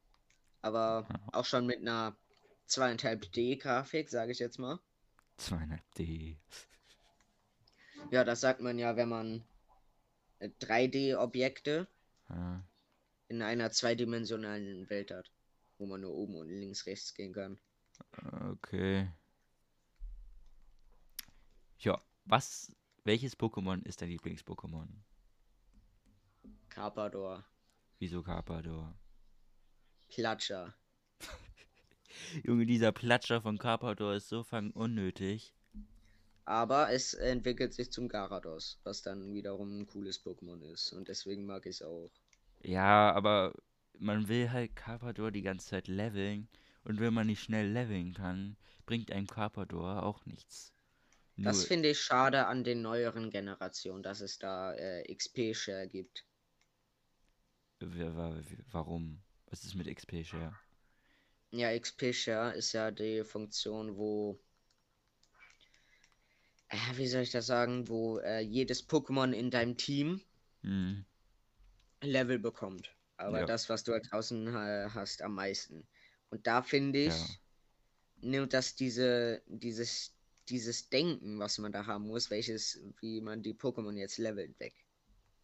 Aber 0.62 1.08
auch 1.32 1.46
schon 1.46 1.64
mit 1.64 1.80
einer 1.80 2.14
2,5D-Grafik, 2.68 4.10
sage 4.10 4.32
ich 4.32 4.38
jetzt 4.38 4.58
mal. 4.58 4.78
2,5D. 5.38 6.36
Ja, 8.10 8.24
das 8.24 8.42
sagt 8.42 8.60
man 8.60 8.78
ja, 8.78 8.94
wenn 8.96 9.08
man 9.08 9.42
3D-Objekte 10.40 11.88
äh, 12.28 12.34
ja. 12.34 12.62
In 13.30 13.42
einer 13.42 13.70
zweidimensionalen 13.70 14.90
Welt 14.90 15.12
hat, 15.12 15.30
wo 15.78 15.86
man 15.86 16.00
nur 16.00 16.12
oben 16.12 16.34
und 16.34 16.48
links, 16.48 16.84
rechts 16.86 17.14
gehen 17.14 17.32
kann. 17.32 17.60
Okay. 18.50 19.08
Ja, 21.78 22.02
was, 22.24 22.74
welches 23.04 23.38
Pokémon 23.38 23.86
ist 23.86 24.02
dein 24.02 24.10
Lieblings-Pokémon? 24.10 24.88
Carpador. 26.70 27.44
Wieso 28.00 28.20
Carpador? 28.24 28.98
Platscher. 30.08 30.74
Junge, 32.44 32.66
dieser 32.66 32.90
Platscher 32.90 33.40
von 33.40 33.58
Carpador 33.58 34.14
ist 34.14 34.28
so 34.28 34.42
fang 34.42 34.72
unnötig. 34.72 35.54
Aber 36.46 36.90
es 36.90 37.14
entwickelt 37.14 37.74
sich 37.74 37.92
zum 37.92 38.08
Garados, 38.08 38.80
was 38.82 39.02
dann 39.02 39.32
wiederum 39.34 39.78
ein 39.78 39.86
cooles 39.86 40.20
Pokémon 40.20 40.60
ist. 40.72 40.92
Und 40.92 41.06
deswegen 41.06 41.46
mag 41.46 41.64
ich 41.66 41.76
es 41.76 41.82
auch. 41.82 42.10
Ja, 42.62 43.12
aber 43.12 43.52
man 43.98 44.28
will 44.28 44.50
halt 44.50 44.76
Carpador 44.76 45.30
die 45.30 45.42
ganze 45.42 45.68
Zeit 45.68 45.88
leveln. 45.88 46.48
Und 46.84 47.00
wenn 47.00 47.14
man 47.14 47.26
nicht 47.26 47.42
schnell 47.42 47.70
leveln 47.70 48.14
kann, 48.14 48.56
bringt 48.86 49.12
einem 49.12 49.26
Carpador 49.26 50.02
auch 50.02 50.24
nichts. 50.26 50.72
Nur 51.36 51.52
das 51.52 51.64
finde 51.64 51.90
ich 51.90 52.00
schade 52.00 52.46
an 52.46 52.64
den 52.64 52.82
neueren 52.82 53.30
Generationen, 53.30 54.02
dass 54.02 54.20
es 54.20 54.38
da 54.38 54.74
äh, 54.74 55.02
XP-Share 55.14 55.88
gibt. 55.88 56.24
Warum? 58.72 59.22
Was 59.48 59.64
ist 59.64 59.74
mit 59.74 59.86
XP-Share? 59.86 60.54
Ja, 61.52 61.70
XP-Share 61.78 62.54
ist 62.54 62.72
ja 62.72 62.90
die 62.90 63.24
Funktion, 63.24 63.96
wo 63.96 64.38
äh, 66.68 66.76
wie 66.96 67.06
soll 67.06 67.22
ich 67.22 67.30
das 67.30 67.46
sagen, 67.46 67.88
wo 67.88 68.18
äh, 68.18 68.40
jedes 68.40 68.88
Pokémon 68.88 69.32
in 69.32 69.50
deinem 69.50 69.76
Team 69.76 70.20
mhm. 70.62 71.04
Level 72.02 72.38
bekommt. 72.38 72.94
Aber 73.16 73.40
ja. 73.40 73.46
das, 73.46 73.68
was 73.68 73.84
du 73.84 73.92
halt 73.92 74.10
draußen 74.10 74.52
hast, 74.94 75.22
am 75.22 75.34
meisten. 75.34 75.86
Und 76.30 76.46
da 76.46 76.62
finde 76.62 77.00
ich, 77.00 77.14
ja. 77.14 77.34
nimmt 78.22 78.54
das 78.54 78.74
diese, 78.74 79.42
dieses, 79.46 80.14
dieses 80.48 80.88
Denken, 80.88 81.38
was 81.38 81.58
man 81.58 81.72
da 81.72 81.86
haben 81.86 82.06
muss, 82.06 82.30
welches, 82.30 82.80
wie 83.00 83.20
man 83.20 83.42
die 83.42 83.54
Pokémon 83.54 83.92
jetzt 83.92 84.18
levelt, 84.18 84.58
weg. 84.58 84.74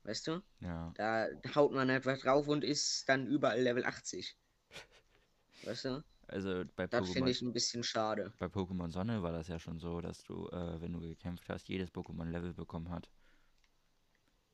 Weißt 0.04 0.26
du? 0.28 0.42
Ja. 0.60 0.92
Da 0.96 1.28
haut 1.54 1.72
man 1.72 1.90
einfach 1.90 2.18
drauf 2.18 2.48
und 2.48 2.64
ist 2.64 3.08
dann 3.08 3.26
überall 3.26 3.60
Level 3.60 3.84
80. 3.84 4.36
Weißt 5.64 5.84
du? 5.84 6.04
Also 6.28 6.64
bei 6.74 6.86
Das 6.86 7.10
finde 7.10 7.30
ich 7.30 7.42
ein 7.42 7.52
bisschen 7.52 7.82
schade. 7.82 8.32
Bei 8.38 8.46
Pokémon 8.46 8.90
Sonne 8.90 9.22
war 9.22 9.32
das 9.32 9.48
ja 9.48 9.58
schon 9.58 9.78
so, 9.78 10.00
dass 10.00 10.22
du, 10.24 10.48
äh, 10.48 10.80
wenn 10.80 10.92
du 10.92 11.00
gekämpft 11.00 11.48
hast, 11.48 11.68
jedes 11.68 11.90
Pokémon 11.92 12.28
Level 12.30 12.52
bekommen 12.54 12.90
hat. 12.90 13.08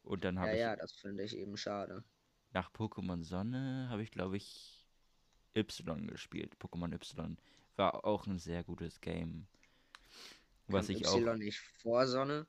Und 0.03 0.25
dann 0.25 0.39
habe 0.39 0.49
ja, 0.49 0.55
ich. 0.55 0.61
Ja, 0.61 0.77
das 0.77 0.93
finde 0.93 1.23
ich 1.23 1.37
eben 1.37 1.57
schade. 1.57 2.05
Nach 2.53 2.71
Pokémon 2.73 3.23
Sonne 3.25 3.89
habe 3.89 4.03
ich, 4.03 4.11
glaube 4.11 4.37
ich, 4.37 4.85
Y 5.55 6.07
gespielt. 6.07 6.55
Pokémon 6.59 6.93
Y. 6.93 7.39
War 7.77 8.05
auch 8.05 8.27
ein 8.27 8.39
sehr 8.39 8.65
gutes 8.65 9.01
Game. 9.01 9.47
Was 10.69 10.87
Kam 10.87 10.97
ich 10.97 11.03
y 11.03 11.29
auch. 11.29 11.37
nicht 11.37 11.59
vor 11.59 12.07
Sonne? 12.07 12.47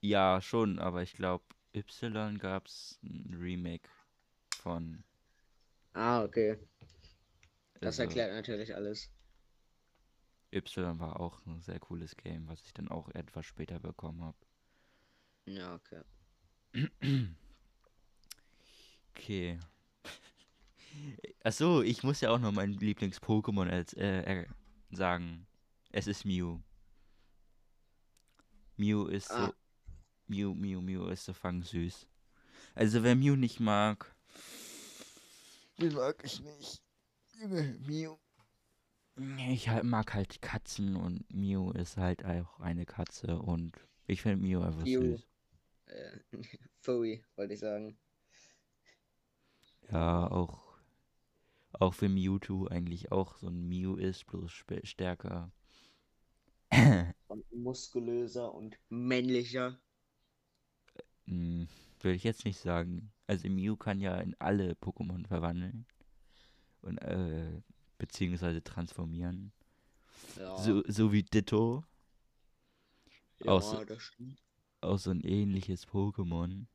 Ja, 0.00 0.40
schon, 0.40 0.78
aber 0.78 1.02
ich 1.02 1.14
glaube, 1.14 1.44
Y 1.74 2.38
gab 2.38 2.66
es 2.66 2.98
ein 3.02 3.36
Remake 3.40 3.88
von. 4.58 5.04
Ah, 5.92 6.22
okay. 6.22 6.58
Das 7.80 8.00
also, 8.00 8.02
erklärt 8.02 8.32
natürlich 8.32 8.74
alles. 8.74 9.10
Y 10.52 10.98
war 10.98 11.20
auch 11.20 11.44
ein 11.46 11.60
sehr 11.60 11.80
cooles 11.80 12.16
Game, 12.16 12.48
was 12.48 12.62
ich 12.64 12.72
dann 12.72 12.88
auch 12.88 13.08
etwas 13.10 13.46
später 13.46 13.78
bekommen 13.78 14.22
habe. 14.22 14.38
Ja, 15.46 15.74
okay. 15.74 16.02
Okay. 19.14 19.58
Achso, 21.42 21.82
ich 21.82 22.02
muss 22.02 22.20
ja 22.20 22.30
auch 22.30 22.38
noch 22.38 22.52
mein 22.52 22.72
Lieblings-Pokémon 22.72 23.68
äh, 23.96 24.42
äh, 24.42 24.46
sagen. 24.90 25.46
Es 25.90 26.06
ist 26.06 26.24
Mew. 26.24 26.58
Mew 28.76 29.06
ist 29.06 29.30
ah. 29.30 29.46
so. 29.46 29.54
Mew, 30.28 30.54
Mew, 30.54 30.80
Mew 30.80 31.06
ist 31.08 31.24
so 31.24 31.32
fang 31.32 31.62
süß. 31.62 32.06
Also 32.74 33.02
wer 33.02 33.16
Mew 33.16 33.36
nicht 33.36 33.60
mag, 33.60 34.14
den 35.78 35.92
mag 35.92 36.16
ich 36.24 36.40
nicht. 36.40 36.82
Mew. 37.86 38.16
Ich 39.50 39.68
halt, 39.68 39.84
mag 39.84 40.14
halt 40.14 40.40
Katzen 40.42 40.96
und 40.96 41.30
Mew 41.32 41.70
ist 41.72 41.96
halt 41.96 42.24
auch 42.24 42.60
eine 42.60 42.86
Katze 42.86 43.38
und 43.38 43.72
ich 44.06 44.22
finde 44.22 44.46
Mew 44.46 44.62
einfach 44.62 44.84
Mew. 44.84 45.16
süß. 45.16 45.26
Äh, 45.86 46.18
wollte 47.36 47.54
ich 47.54 47.60
sagen. 47.60 47.98
Ja, 49.90 50.30
auch 50.30 50.66
auch 51.80 51.94
für 51.94 52.08
Mewtwo 52.08 52.66
eigentlich 52.66 53.12
auch 53.12 53.36
so 53.36 53.48
ein 53.48 53.68
Mew 53.68 53.96
ist, 53.96 54.26
bloß 54.26 54.52
stärker. 54.84 55.50
Und 57.28 57.52
muskulöser 57.52 58.52
und 58.52 58.78
männlicher. 58.88 59.78
Hm, 61.26 61.68
würde 62.00 62.16
ich 62.16 62.24
jetzt 62.24 62.44
nicht 62.44 62.58
sagen. 62.58 63.12
Also 63.26 63.48
Mew 63.48 63.76
kann 63.76 64.00
ja 64.00 64.16
in 64.18 64.34
alle 64.38 64.72
Pokémon 64.72 65.26
verwandeln. 65.26 65.86
Und 66.82 66.98
äh, 66.98 67.60
beziehungsweise 67.98 68.62
transformieren. 68.62 69.52
Ja. 70.38 70.56
So, 70.58 70.82
so 70.86 71.12
wie 71.12 71.22
Ditto. 71.22 71.84
Ja, 73.40 73.52
auch, 73.52 73.84
das 73.84 74.02
stimmt. 74.02 74.45
Auch 74.80 74.98
so 74.98 75.10
ein 75.10 75.22
ähnliches 75.22 75.86
Pokémon. 75.86 76.66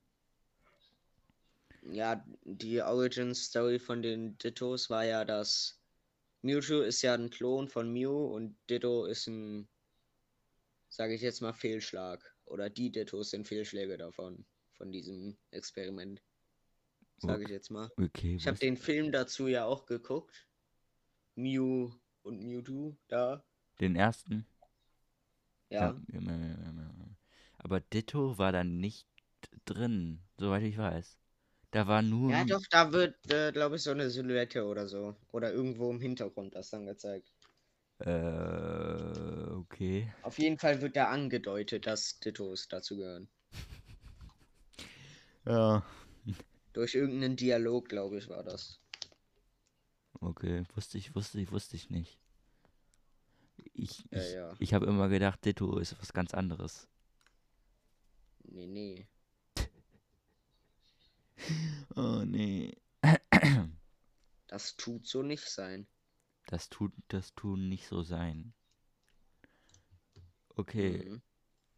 Ja, 1.84 2.24
die 2.44 2.82
Origin 2.82 3.34
Story 3.34 3.80
von 3.80 4.02
den 4.02 4.38
Dittos 4.38 4.90
war 4.90 5.04
ja, 5.04 5.26
dass 5.26 5.80
Mewtwo 6.42 6.82
ist 6.82 7.02
ja 7.02 7.14
ein 7.14 7.30
Klon 7.30 7.68
von 7.68 7.92
Mew 7.92 8.36
und 8.36 8.56
Ditto 8.70 9.06
ist 9.06 9.28
ein, 9.28 9.68
sage 10.90 11.16
ich 11.16 11.22
jetzt 11.22 11.42
mal, 11.42 11.54
Fehlschlag. 11.54 12.24
Oder 12.46 12.70
die 12.70 12.92
Dittos 12.92 13.32
sind 13.32 13.48
Fehlschläge 13.48 13.98
davon, 13.98 14.46
von 14.74 14.92
diesem 14.92 15.38
Experiment. 15.52 16.22
Sage 17.18 17.44
ich 17.44 17.50
jetzt 17.50 17.70
mal. 17.70 17.90
Okay. 17.98 18.36
Ich 18.36 18.48
habe 18.48 18.58
den 18.58 18.78
Film 18.78 19.12
dazu 19.12 19.48
ja 19.48 19.66
auch 19.66 19.86
geguckt. 19.86 20.48
Mew 21.36 21.92
und 22.24 22.42
Mewtwo 22.42 22.98
da. 23.08 23.44
Den 23.80 23.96
ersten? 23.96 24.46
Ja. 25.70 25.98
ja. 26.12 26.22
Aber 27.64 27.80
Ditto 27.80 28.38
war 28.38 28.52
dann 28.52 28.80
nicht 28.80 29.08
drin, 29.66 30.20
soweit 30.38 30.64
ich 30.64 30.78
weiß. 30.78 31.18
Da 31.70 31.88
war 31.88 32.02
nur. 32.02 32.32
Ja, 32.32 32.44
doch, 32.44 32.64
da 32.70 32.92
wird, 32.92 33.32
äh, 33.32 33.52
glaube 33.52 33.78
ich, 33.78 33.84
so 33.84 33.92
eine 33.92 34.10
Silhouette 34.10 34.66
oder 34.66 34.88
so. 34.88 35.16
Oder 35.32 35.54
irgendwo 35.54 35.90
im 35.90 36.02
Hintergrund 36.02 36.56
das 36.56 36.72
dann 36.72 36.86
gezeigt. 36.86 37.32
Äh, 38.00 39.52
okay. 39.54 40.12
Auf 40.24 40.40
jeden 40.40 40.58
Fall 40.58 40.82
wird 40.82 40.96
da 40.96 41.10
angedeutet, 41.10 41.86
dass 41.86 42.20
Dittos 42.20 42.68
dazu 42.68 42.98
gehören. 42.98 43.30
ja. 45.46 45.86
Durch 46.74 46.96
irgendeinen 46.96 47.36
Dialog, 47.36 47.90
glaube 47.90 48.18
ich, 48.18 48.28
war 48.28 48.44
das. 48.44 48.80
Okay, 50.20 50.64
wusste 50.76 50.98
ich, 50.98 51.16
wusste 51.16 51.40
ich, 51.40 51.52
wusste 51.52 51.76
ich 51.76 51.90
nicht. 51.90 52.18
Ich, 53.74 54.06
ja, 54.12 54.22
ich, 54.22 54.34
ja. 54.34 54.54
ich 54.60 54.74
habe 54.74 54.88
immer 54.88 55.10
gedacht, 55.10 55.46
Ditto 55.46 55.78
ist 55.78 56.00
was 56.00 56.12
ganz 56.12 56.34
anderes. 56.34 56.88
Nee, 58.52 58.68
nee. 58.68 59.08
Oh 61.96 62.24
nee. 62.24 62.78
Das 64.48 64.76
tut 64.76 65.08
so 65.08 65.24
nicht 65.24 65.50
sein. 65.50 65.88
Das 66.48 66.70
tut, 66.70 66.94
das 67.08 67.34
tun 67.34 67.70
nicht 67.70 67.88
so 67.88 68.04
sein. 68.04 68.54
Okay. 70.50 71.10
Mhm. 71.10 71.22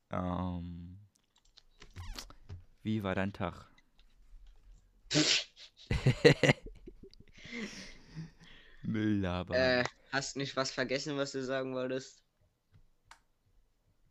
Ähm, 0.09 0.99
wie 2.81 3.03
war 3.03 3.15
dein 3.15 3.31
Tag? 3.33 3.71
Mülllaber. 8.81 9.55
Äh, 9.55 9.83
hast 10.11 10.35
nicht 10.35 10.55
was 10.55 10.71
vergessen, 10.71 11.15
was 11.17 11.31
du 11.31 11.43
sagen 11.43 11.75
wolltest? 11.75 12.23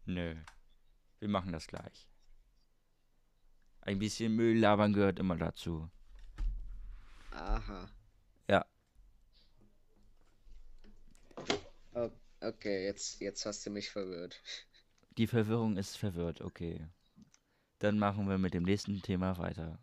Nö. 0.06 0.36
Wir 1.18 1.28
machen 1.28 1.52
das 1.52 1.66
gleich. 1.66 2.11
Ein 3.82 3.98
bisschen 3.98 4.34
Müll 4.34 4.58
labern 4.58 4.92
gehört 4.92 5.18
immer 5.18 5.36
dazu. 5.36 5.90
Aha. 7.32 7.88
Ja. 8.48 8.64
Okay, 12.40 12.84
jetzt, 12.84 13.20
jetzt 13.20 13.44
hast 13.44 13.66
du 13.66 13.70
mich 13.70 13.90
verwirrt. 13.90 14.40
Die 15.18 15.26
Verwirrung 15.26 15.76
ist 15.76 15.96
verwirrt, 15.96 16.40
okay. 16.40 16.88
Dann 17.78 17.98
machen 17.98 18.28
wir 18.28 18.38
mit 18.38 18.54
dem 18.54 18.62
nächsten 18.62 19.02
Thema 19.02 19.36
weiter. 19.36 19.78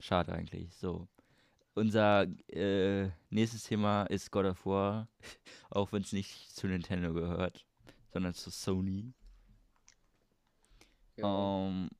Schade 0.00 0.32
eigentlich. 0.32 0.74
So. 0.76 1.08
Unser 1.74 2.26
äh, 2.48 3.10
nächstes 3.28 3.64
Thema 3.64 4.04
ist 4.04 4.30
God 4.30 4.46
of 4.46 4.64
War, 4.64 5.08
auch 5.70 5.92
wenn 5.92 6.02
es 6.02 6.12
nicht 6.12 6.54
zu 6.54 6.68
Nintendo 6.68 7.12
gehört, 7.12 7.66
sondern 8.12 8.34
zu 8.34 8.50
Sony. 8.50 9.12
Ja. 11.16 11.26
Um, 11.26 11.90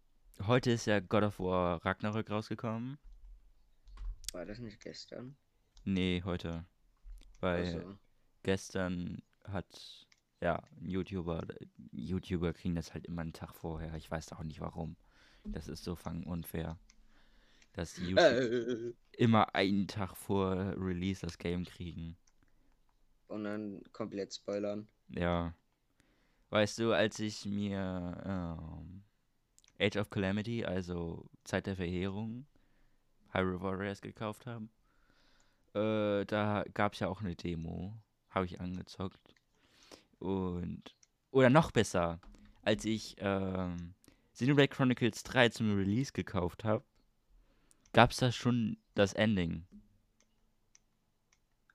Heute 0.44 0.70
ist 0.70 0.86
ja 0.86 1.00
God 1.00 1.22
of 1.22 1.40
War 1.40 1.84
Ragnarök 1.84 2.30
rausgekommen. 2.30 2.98
War 4.32 4.44
das 4.44 4.58
nicht 4.58 4.80
gestern? 4.80 5.36
Nee, 5.84 6.22
heute. 6.24 6.66
Weil 7.40 7.72
so. 7.72 7.98
gestern 8.42 9.22
hat, 9.44 10.06
ja, 10.40 10.62
ein 10.80 10.90
YouTuber, 10.90 11.46
YouTuber 11.92 12.52
kriegen 12.52 12.74
das 12.74 12.92
halt 12.92 13.06
immer 13.06 13.22
einen 13.22 13.32
Tag 13.32 13.54
vorher. 13.54 13.94
Ich 13.94 14.10
weiß 14.10 14.32
auch 14.32 14.42
nicht 14.42 14.60
warum. 14.60 14.96
Das 15.44 15.68
ist 15.68 15.84
so 15.84 15.96
fang 15.96 16.24
unfair. 16.24 16.78
Dass 17.72 17.94
die 17.94 18.06
YouTube 18.06 18.24
äh. 18.24 18.92
immer 19.16 19.54
einen 19.54 19.88
Tag 19.88 20.16
vor 20.16 20.74
Release 20.76 21.24
das 21.24 21.38
Game 21.38 21.64
kriegen. 21.64 22.16
Und 23.28 23.44
dann 23.44 23.82
komplett 23.92 24.34
spoilern. 24.34 24.86
Ja. 25.08 25.54
Weißt 26.50 26.78
du, 26.78 26.92
als 26.92 27.18
ich 27.18 27.44
mir 27.44 28.22
ähm, 28.24 29.02
Age 29.80 29.96
of 29.96 30.10
Calamity, 30.10 30.64
also 30.64 31.28
Zeit 31.44 31.66
der 31.66 31.76
Verheerung, 31.76 32.46
Hyrule 33.32 33.60
Warriors 33.60 34.00
gekauft 34.00 34.46
haben. 34.46 34.70
Äh, 35.74 36.24
da 36.24 36.64
gab 36.74 36.94
es 36.94 37.00
ja 37.00 37.08
auch 37.08 37.20
eine 37.20 37.36
Demo. 37.36 37.96
Habe 38.30 38.46
ich 38.46 38.60
angezockt. 38.60 39.34
Und. 40.18 40.94
Oder 41.30 41.50
noch 41.50 41.70
besser, 41.70 42.20
als 42.62 42.84
ich 42.84 43.16
ähm, 43.18 43.94
Xenoblade 44.32 44.68
Chronicles 44.68 45.22
3 45.22 45.50
zum 45.50 45.76
Release 45.76 46.12
gekauft 46.12 46.64
habe, 46.64 46.84
gab 47.92 48.10
es 48.10 48.18
da 48.18 48.32
schon 48.32 48.78
das 48.94 49.12
Ending. 49.12 49.66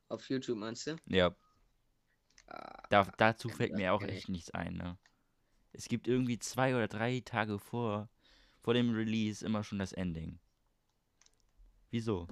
Auf 0.10 0.30
YouTube 0.30 0.58
meinst 0.58 0.88
du? 0.88 0.96
Ja. 1.06 1.36
Ah, 2.48 2.84
da, 2.90 3.04
dazu 3.18 3.50
fällt 3.50 3.74
mir 3.74 3.94
auch 3.94 4.02
echt 4.02 4.30
nichts 4.30 4.52
ein, 4.52 4.74
ne? 4.74 4.98
Es 5.74 5.88
gibt 5.88 6.08
irgendwie 6.08 6.40
zwei 6.40 6.76
oder 6.76 6.88
drei 6.88 7.22
Tage 7.22 7.60
vor, 7.60 8.10
vor 8.60 8.74
dem 8.74 8.94
Release 8.94 9.46
immer 9.46 9.64
schon 9.64 9.80
das 9.80 9.94
Ending. 9.94 10.40
Wieso? 11.90 12.28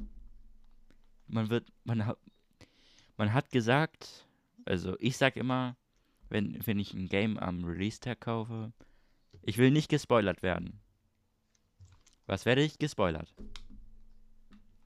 Man 1.27 1.49
wird, 1.49 1.71
man 1.83 2.05
hat, 2.05 2.17
man 3.17 3.33
hat 3.33 3.51
gesagt, 3.51 4.27
also 4.65 4.95
ich 4.99 5.17
sag 5.17 5.35
immer, 5.35 5.75
wenn, 6.29 6.65
wenn 6.65 6.79
ich 6.79 6.93
ein 6.93 7.07
Game 7.07 7.37
am 7.37 7.65
Release-Tag 7.65 8.21
kaufe, 8.21 8.71
ich 9.41 9.57
will 9.57 9.71
nicht 9.71 9.89
gespoilert 9.89 10.43
werden. 10.43 10.79
Was 12.25 12.45
werde 12.45 12.61
ich? 12.61 12.77
Gespoilert. 12.77 13.33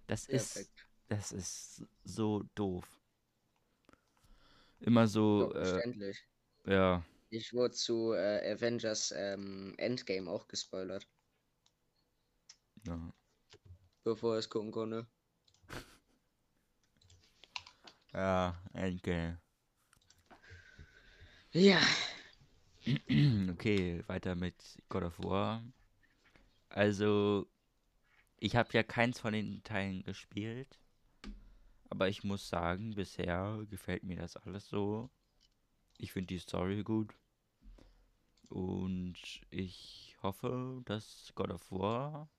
Das 0.07 0.27
Perfekt. 0.27 0.55
ist, 0.55 0.87
das 1.09 1.31
ist 1.31 1.85
so 2.03 2.43
doof. 2.55 2.87
Immer 4.79 5.07
so, 5.07 5.53
äh, 5.53 6.13
ja, 6.65 7.03
ich 7.33 7.53
wurde 7.53 7.73
zu 7.73 8.13
äh, 8.13 8.53
Avengers 8.53 9.11
ähm, 9.15 9.73
Endgame 9.77 10.29
auch 10.29 10.47
gespoilert. 10.47 11.07
Ja. 12.85 13.13
Bevor 14.05 14.37
es 14.37 14.49
gucken 14.49 14.71
konnte. 14.71 15.07
Ja, 18.13 18.55
Endgame. 18.73 19.39
Ja. 21.53 21.81
Okay, 23.51 24.03
weiter 24.07 24.35
mit 24.35 24.55
God 24.89 25.03
of 25.03 25.19
War. 25.19 25.63
Also, 26.69 27.47
ich 28.39 28.55
habe 28.55 28.69
ja 28.73 28.83
keins 28.83 29.19
von 29.19 29.33
den 29.33 29.63
Teilen 29.63 30.03
gespielt. 30.03 30.79
aber 31.89 32.09
ich 32.09 32.23
muss 32.23 32.49
sagen, 32.49 32.95
bisher 32.95 33.63
gefällt 33.69 34.03
mir 34.03 34.17
das 34.17 34.35
alles 34.37 34.67
so. 34.67 35.09
Ich 35.97 36.11
finde 36.13 36.27
die 36.27 36.39
Story 36.39 36.83
gut. 36.83 37.13
Und 38.53 39.15
ich 39.49 40.15
hoffe, 40.21 40.83
dass 40.85 41.31
God 41.33 41.49
of 41.49 41.71
War 41.71 42.29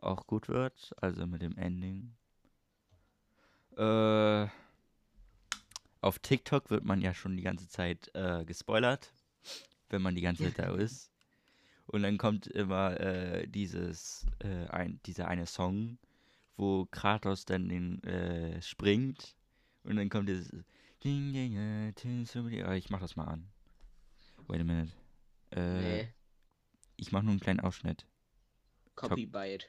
auch 0.00 0.26
gut 0.26 0.48
wird. 0.48 0.92
Also 0.96 1.28
mit 1.28 1.42
dem 1.42 1.56
Ending. 1.56 2.16
Äh, 3.76 4.48
auf 6.00 6.18
TikTok 6.18 6.70
wird 6.70 6.84
man 6.84 7.00
ja 7.00 7.14
schon 7.14 7.36
die 7.36 7.44
ganze 7.44 7.68
Zeit 7.68 8.10
äh, 8.14 8.44
gespoilert, 8.44 9.12
wenn 9.90 10.02
man 10.02 10.16
die 10.16 10.22
ganze 10.22 10.42
Zeit 10.42 10.58
da 10.58 10.74
ist. 10.74 11.12
Und 11.86 12.02
dann 12.02 12.18
kommt 12.18 12.48
immer 12.48 12.98
äh, 12.98 13.46
dieses, 13.46 14.26
äh, 14.40 14.66
ein, 14.70 14.98
dieser 15.06 15.28
eine 15.28 15.46
Song, 15.46 15.98
wo 16.56 16.86
Kratos 16.86 17.44
dann 17.44 17.68
den, 17.68 18.02
äh, 18.02 18.60
springt. 18.60 19.36
Und 19.84 19.94
dann 19.94 20.08
kommt 20.08 20.28
dieses 20.28 20.50
Ich 22.74 22.90
mach 22.90 23.00
das 23.00 23.14
mal 23.14 23.26
an. 23.26 23.46
Wait 24.48 24.60
a 24.60 24.64
minute. 24.64 25.03
Äh, 25.54 25.80
nee. 25.80 26.14
Ich 26.96 27.12
mach 27.12 27.22
nur 27.22 27.30
einen 27.30 27.40
kleinen 27.40 27.60
Ausschnitt. 27.60 28.06
Copybyte. 28.96 29.68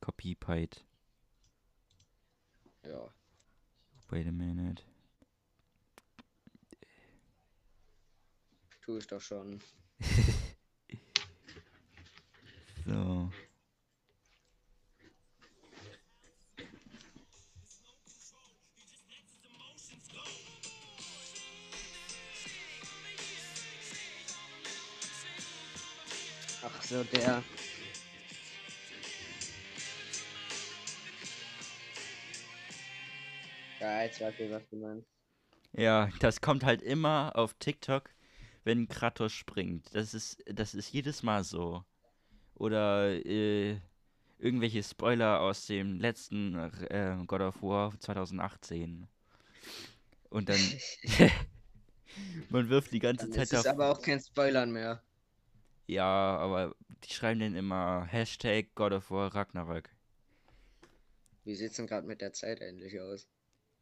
Copybyte. 0.00 0.84
Ja. 2.84 3.12
Wait 4.08 4.26
a 4.26 4.32
minute. 4.32 4.82
Tue 8.82 8.98
ich 8.98 9.06
doch 9.06 9.20
schon. 9.20 9.60
so. 12.86 13.30
So, 26.92 27.02
der. 27.04 27.42
Ja, 33.80 34.02
jetzt 34.02 34.20
weiß 34.20 34.34
ich, 34.38 34.50
was 34.50 34.68
du 34.68 34.76
meinst. 34.76 35.08
Ja, 35.72 36.10
das 36.20 36.40
kommt 36.40 36.64
halt 36.64 36.82
immer 36.82 37.32
auf 37.34 37.54
TikTok, 37.54 38.10
wenn 38.64 38.88
Kratos 38.88 39.32
springt. 39.32 39.94
Das 39.94 40.12
ist, 40.12 40.44
das 40.46 40.74
ist 40.74 40.92
jedes 40.92 41.22
Mal 41.22 41.44
so. 41.44 41.82
Oder 42.54 43.24
äh, 43.24 43.80
irgendwelche 44.38 44.82
Spoiler 44.82 45.40
aus 45.40 45.66
dem 45.66 45.98
letzten 45.98 46.54
äh, 46.90 47.16
God 47.26 47.40
of 47.40 47.62
War 47.62 47.98
2018. 47.98 49.08
Und 50.28 50.48
dann. 50.50 50.60
man 52.50 52.68
wirft 52.68 52.92
die 52.92 52.98
ganze 52.98 53.24
dann 53.26 53.32
Zeit 53.32 53.52
ist 53.52 53.66
auf. 53.66 53.66
aber 53.66 53.90
auch 53.90 54.02
kein 54.02 54.20
Spoilern 54.20 54.70
mehr. 54.70 55.02
Ja, 55.86 56.36
aber 56.36 56.74
die 57.04 57.12
schreiben 57.12 57.40
dann 57.40 57.56
immer 57.56 58.04
Hashtag 58.06 58.74
God 58.74 58.92
of 58.92 59.10
War 59.10 59.34
Ragnarök. 59.34 59.90
Wie 61.44 61.54
sieht's 61.54 61.76
denn 61.76 61.86
gerade 61.86 62.06
mit 62.06 62.20
der 62.20 62.32
Zeit 62.32 62.60
endlich 62.60 63.00
aus? 63.00 63.26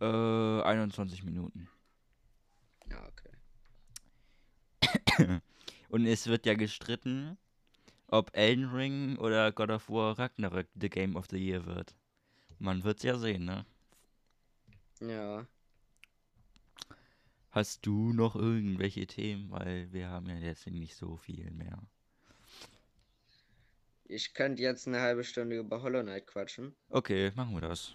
Äh, 0.00 0.62
21 0.62 1.24
Minuten. 1.24 1.68
Ja, 2.90 3.06
okay. 3.08 3.30
Und 5.90 6.06
es 6.06 6.26
wird 6.26 6.46
ja 6.46 6.54
gestritten, 6.54 7.36
ob 8.06 8.34
Elden 8.34 8.70
Ring 8.70 9.18
oder 9.18 9.52
God 9.52 9.70
of 9.70 9.90
War 9.90 10.18
Ragnarök 10.18 10.68
The 10.80 10.88
Game 10.88 11.16
of 11.16 11.26
the 11.30 11.36
Year 11.36 11.66
wird. 11.66 11.94
Man 12.58 12.82
wird's 12.84 13.02
ja 13.02 13.18
sehen, 13.18 13.44
ne? 13.44 13.66
Ja. 15.00 15.46
Hast 17.50 17.84
du 17.84 18.12
noch 18.12 18.36
irgendwelche 18.36 19.06
Themen? 19.06 19.50
Weil 19.50 19.92
wir 19.92 20.08
haben 20.08 20.28
ja 20.28 20.36
jetzt 20.36 20.66
nicht 20.66 20.94
so 20.94 21.16
viel 21.16 21.50
mehr. 21.50 21.82
Ich 24.04 24.34
könnte 24.34 24.62
jetzt 24.62 24.86
eine 24.86 25.00
halbe 25.00 25.24
Stunde 25.24 25.58
über 25.58 25.82
Hollow 25.82 26.02
Knight 26.02 26.26
quatschen. 26.26 26.74
Okay, 26.88 27.32
machen 27.34 27.54
wir 27.54 27.60
das. 27.60 27.94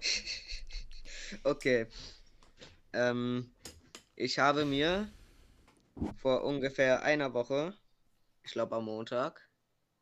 okay. 1.44 1.86
Ähm, 2.92 3.50
ich 4.16 4.38
habe 4.38 4.64
mir 4.64 5.10
vor 6.16 6.44
ungefähr 6.44 7.02
einer 7.02 7.32
Woche, 7.34 7.74
ich 8.42 8.52
glaube 8.52 8.76
am 8.76 8.84
Montag, 8.84 9.48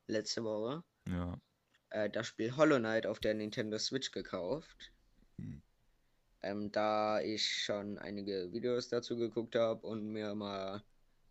letzte 0.06 0.44
Woche, 0.44 0.82
ja. 1.08 1.40
äh, 1.90 2.10
das 2.10 2.26
Spiel 2.26 2.56
Hollow 2.56 2.78
Knight 2.78 3.06
auf 3.06 3.20
der 3.20 3.34
Nintendo 3.34 3.78
Switch 3.78 4.10
gekauft. 4.10 4.92
Hm. 5.38 5.62
Ähm, 6.42 6.72
da 6.72 7.20
ich 7.20 7.64
schon 7.64 7.98
einige 7.98 8.52
Videos 8.52 8.88
dazu 8.88 9.16
geguckt 9.16 9.56
habe 9.56 9.86
und 9.86 10.12
mir 10.12 10.34
mal 10.34 10.82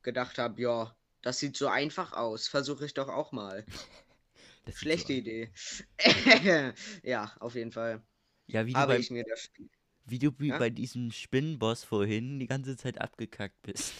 gedacht 0.03 0.37
habe, 0.37 0.61
ja, 0.61 0.95
das 1.21 1.39
sieht 1.39 1.57
so 1.57 1.67
einfach 1.67 2.13
aus, 2.13 2.47
versuche 2.47 2.85
ich 2.85 2.93
doch 2.93 3.09
auch 3.09 3.31
mal. 3.31 3.65
Schlechte 4.73 5.13
so 5.13 5.19
Idee. 5.19 5.51
ja, 7.03 7.31
auf 7.39 7.55
jeden 7.55 7.71
Fall. 7.71 8.03
Ja, 8.47 8.65
wie 8.65 8.73
du, 8.73 8.87
beim, 8.87 9.01
ich 9.01 9.11
mir 9.11 9.25
das 9.27 9.41
Spiel. 9.41 9.69
Wie 10.05 10.19
du 10.19 10.31
ja? 10.39 10.57
bei 10.57 10.69
diesem 10.69 11.11
Spinnenboss 11.11 11.83
vorhin 11.83 12.39
die 12.39 12.47
ganze 12.47 12.77
Zeit 12.77 12.99
abgekackt 12.99 13.61
bist. 13.61 13.93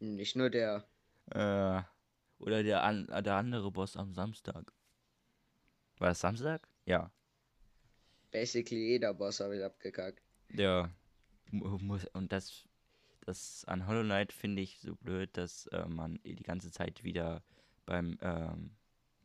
Nicht 0.00 0.36
nur 0.36 0.50
der. 0.50 0.84
Äh, 1.30 1.82
oder 2.38 2.62
der, 2.62 2.82
an, 2.82 3.06
der 3.06 3.34
andere 3.34 3.70
Boss 3.70 3.96
am 3.96 4.12
Samstag. 4.14 4.72
War 5.98 6.08
das 6.08 6.20
Samstag? 6.20 6.68
Ja. 6.84 7.12
Basically 8.32 8.88
jeder 8.88 9.14
Boss 9.14 9.38
habe 9.38 9.56
ich 9.56 9.64
abgekackt. 9.64 10.20
Ja. 10.52 10.90
Und 11.52 12.32
das, 12.32 12.64
das 13.24 13.64
an 13.66 13.86
Hollow 13.86 14.02
Knight 14.02 14.32
finde 14.32 14.62
ich 14.62 14.80
so 14.80 14.96
blöd, 14.96 15.30
dass 15.36 15.66
äh, 15.68 15.86
man 15.86 16.18
die 16.24 16.42
ganze 16.42 16.72
Zeit 16.72 17.04
wieder 17.04 17.44
beim 17.86 18.18
ähm, 18.22 18.70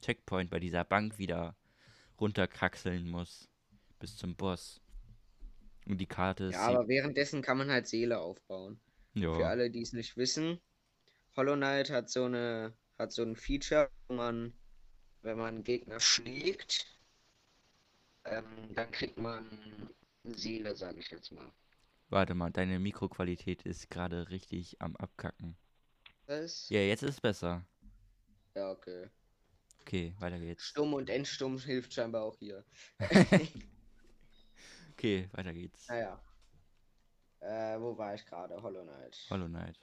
Checkpoint 0.01 0.51
bei 0.51 0.59
dieser 0.59 0.83
Bank 0.83 1.17
wieder 1.17 1.55
runterkraxeln 2.19 3.09
muss. 3.09 3.49
Bis 3.99 4.15
zum 4.15 4.35
Boss. 4.35 4.81
Und 5.87 5.99
die 5.99 6.05
Karte 6.05 6.45
ist. 6.45 6.53
Ja, 6.53 6.67
aber 6.67 6.87
währenddessen 6.87 7.41
kann 7.41 7.57
man 7.57 7.71
halt 7.71 7.87
Seele 7.87 8.19
aufbauen. 8.19 8.79
Ja. 9.15 9.33
Für 9.33 9.47
alle, 9.47 9.71
die 9.71 9.81
es 9.81 9.93
nicht 9.93 10.17
wissen, 10.17 10.59
Hollow 11.35 11.55
Knight 11.55 11.89
hat 11.89 12.09
so 12.09 12.25
eine 12.25 12.73
hat 12.97 13.11
so 13.11 13.23
ein 13.23 13.35
Feature, 13.35 13.89
wo 14.07 14.15
man, 14.15 14.53
wenn 15.21 15.37
man 15.37 15.55
einen 15.55 15.63
Gegner 15.63 15.99
schlägt, 15.99 16.96
ähm, 18.29 18.73
dann 18.75 18.91
kriegt 18.91 19.17
man 19.17 19.45
Seele, 20.23 20.75
sage 20.75 20.99
ich 20.99 21.09
jetzt 21.09 21.31
mal. 21.31 21.51
Warte 22.09 22.33
mal, 22.33 22.51
deine 22.51 22.79
Mikroqualität 22.79 23.63
ist 23.63 23.89
gerade 23.89 24.29
richtig 24.29 24.81
am 24.81 24.95
Abkacken. 24.95 25.57
Was? 26.25 26.69
Ja, 26.69 26.79
jetzt 26.79 27.03
ist 27.03 27.15
es 27.15 27.21
besser. 27.21 27.65
Ja, 28.55 28.71
okay. 28.71 29.09
Okay, 29.81 30.15
weiter 30.19 30.39
geht's. 30.39 30.63
Stumm 30.63 30.93
und 30.93 31.09
Endstumm 31.09 31.57
hilft 31.57 31.93
scheinbar 31.93 32.23
auch 32.23 32.37
hier. 32.37 32.65
okay, 34.91 35.29
weiter 35.31 35.53
geht's. 35.53 35.87
Naja. 35.87 36.21
Äh, 37.39 37.79
wo 37.79 37.97
war 37.97 38.15
ich 38.15 38.25
gerade? 38.25 38.61
Hollow 38.61 38.83
Knight. 38.83 39.27
Hollow 39.29 39.47
Knight. 39.47 39.79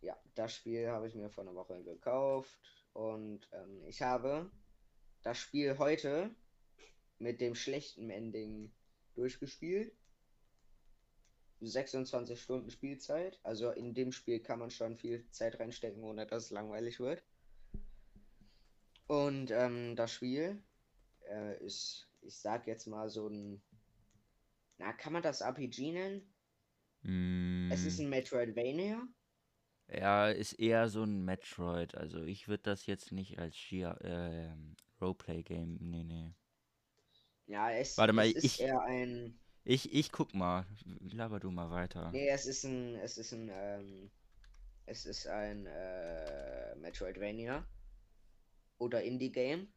Ja, 0.00 0.16
das 0.34 0.54
Spiel 0.54 0.88
habe 0.88 1.06
ich 1.08 1.14
mir 1.14 1.30
vor 1.30 1.44
einer 1.44 1.54
Woche 1.54 1.82
gekauft 1.82 2.58
und 2.92 3.48
ähm, 3.52 3.84
ich 3.86 4.02
habe 4.02 4.50
das 5.22 5.38
Spiel 5.38 5.78
heute 5.78 6.34
mit 7.18 7.40
dem 7.40 7.54
schlechten 7.54 8.10
Ending 8.10 8.72
durchgespielt. 9.14 9.92
26 11.60 12.40
Stunden 12.40 12.70
Spielzeit. 12.70 13.40
Also 13.42 13.70
in 13.70 13.94
dem 13.94 14.12
Spiel 14.12 14.40
kann 14.40 14.58
man 14.58 14.70
schon 14.70 14.96
viel 14.96 15.26
Zeit 15.30 15.58
reinstecken, 15.58 16.02
ohne 16.04 16.26
dass 16.26 16.44
es 16.44 16.50
langweilig 16.50 17.00
wird. 17.00 17.22
Und 19.06 19.50
ähm, 19.50 19.96
das 19.96 20.12
Spiel 20.12 20.62
äh, 21.30 21.64
ist, 21.64 22.08
ich 22.22 22.36
sag 22.36 22.66
jetzt 22.66 22.86
mal 22.86 23.08
so 23.08 23.28
ein. 23.28 23.62
Na, 24.78 24.92
kann 24.92 25.12
man 25.12 25.22
das 25.22 25.40
RPG 25.40 25.92
nennen? 25.92 26.34
Mm. 27.02 27.70
Es 27.72 27.84
ist 27.84 28.00
ein 28.00 28.10
Metroidvania. 28.10 29.06
Ja, 29.88 30.28
ist 30.28 30.54
eher 30.54 30.88
so 30.88 31.04
ein 31.04 31.24
Metroid. 31.24 31.94
Also 31.94 32.22
ich 32.24 32.48
würde 32.48 32.64
das 32.64 32.86
jetzt 32.86 33.12
nicht 33.12 33.38
als 33.38 33.56
äh, 33.70 34.52
Roleplay-Game. 35.00 35.78
Nee, 35.80 36.02
nee. 36.02 36.34
Ja, 37.46 37.70
es, 37.70 37.96
Warte 37.96 38.12
mal, 38.12 38.26
es 38.26 38.34
ist 38.34 38.44
ich, 38.44 38.60
eher 38.60 38.82
ein. 38.82 39.38
Ich, 39.64 39.90
ich 39.92 40.12
guck 40.12 40.34
mal. 40.34 40.66
Laber 41.12 41.40
du 41.40 41.50
mal 41.50 41.70
weiter. 41.70 42.10
Nee, 42.12 42.28
es 42.28 42.46
ist 42.46 42.64
ein. 42.64 42.94
Es 42.96 43.16
ist 43.18 43.32
ein. 43.32 43.50
Ähm, 43.52 44.10
es 44.86 45.06
ist 45.06 45.26
ein 45.26 45.66
äh, 45.66 46.76
Metroidvania. 46.76 47.66
Oder 48.78 49.02
Indie-Game. 49.02 49.68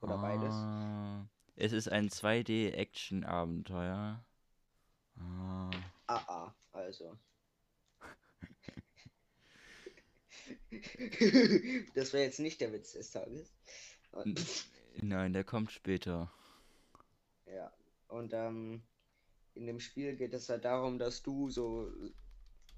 Oder 0.00 0.14
ah, 0.14 0.22
beides. 0.22 0.54
Es 1.56 1.72
ist 1.72 1.88
ein 1.88 2.08
2D-Action-Abenteuer. 2.08 4.24
Ah. 5.18 5.70
ah, 6.08 6.22
ah, 6.26 6.52
also. 6.72 7.16
das 11.94 12.12
wäre 12.12 12.24
jetzt 12.24 12.40
nicht 12.40 12.60
der 12.60 12.72
Witz 12.72 12.92
des 12.92 13.10
Tages. 13.10 13.54
Nein, 15.02 15.32
der 15.32 15.44
kommt 15.44 15.72
später. 15.72 16.32
Ja, 17.46 17.72
Und 18.08 18.32
ähm, 18.32 18.82
in 19.54 19.66
dem 19.66 19.80
Spiel 19.80 20.16
geht 20.16 20.34
es 20.34 20.48
halt 20.48 20.64
darum, 20.64 20.98
dass 20.98 21.22
du 21.22 21.50
so, 21.50 21.90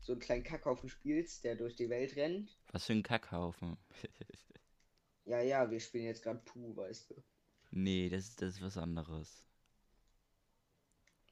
so 0.01 0.12
einen 0.12 0.20
kleinen 0.20 0.44
Kackhaufen 0.44 0.88
spielst, 0.88 1.44
der 1.44 1.57
durch 1.57 1.77
die 1.77 1.90
Welt 1.90 2.16
rennt. 2.16 2.59
Was 2.72 2.87
für 2.87 2.92
ein 2.92 3.03
Kackhaufen? 3.03 3.77
ja, 5.24 5.40
ja, 5.40 5.70
wir 5.70 5.81
spielen 5.81 6.05
jetzt 6.05 6.22
gerade 6.22 6.40
Puh, 6.44 6.77
weißt 6.77 7.11
du. 7.11 7.22
Nee, 7.70 8.09
das, 8.09 8.35
das 8.37 8.55
ist 8.55 8.62
was 8.62 8.77
anderes. 8.77 9.44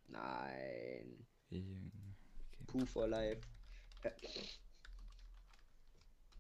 Nein. 0.09 1.27
Okay. 1.47 1.91
Puh 2.67 2.87
for 2.87 3.09
Life. 3.09 3.41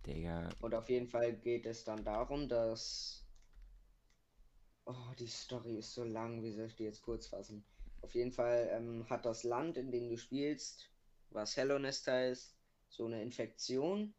Digga. 0.06 0.48
Und 0.60 0.74
auf 0.74 0.88
jeden 0.88 1.08
Fall 1.08 1.34
geht 1.34 1.66
es 1.66 1.84
dann 1.84 2.04
darum, 2.04 2.48
dass. 2.48 3.25
Oh, 4.86 5.12
die 5.18 5.26
Story 5.26 5.78
ist 5.78 5.94
so 5.94 6.04
lang, 6.04 6.42
wie 6.44 6.52
soll 6.52 6.66
ich 6.66 6.76
die 6.76 6.84
jetzt 6.84 7.02
kurz 7.02 7.26
fassen? 7.26 7.64
Auf 8.02 8.14
jeden 8.14 8.30
Fall 8.30 8.68
ähm, 8.70 9.04
hat 9.10 9.26
das 9.26 9.42
Land, 9.42 9.76
in 9.76 9.90
dem 9.90 10.08
du 10.08 10.16
spielst, 10.16 10.88
was 11.30 11.56
Hellonest 11.56 12.06
heißt, 12.06 12.56
so 12.88 13.06
eine 13.06 13.20
Infektion. 13.20 14.14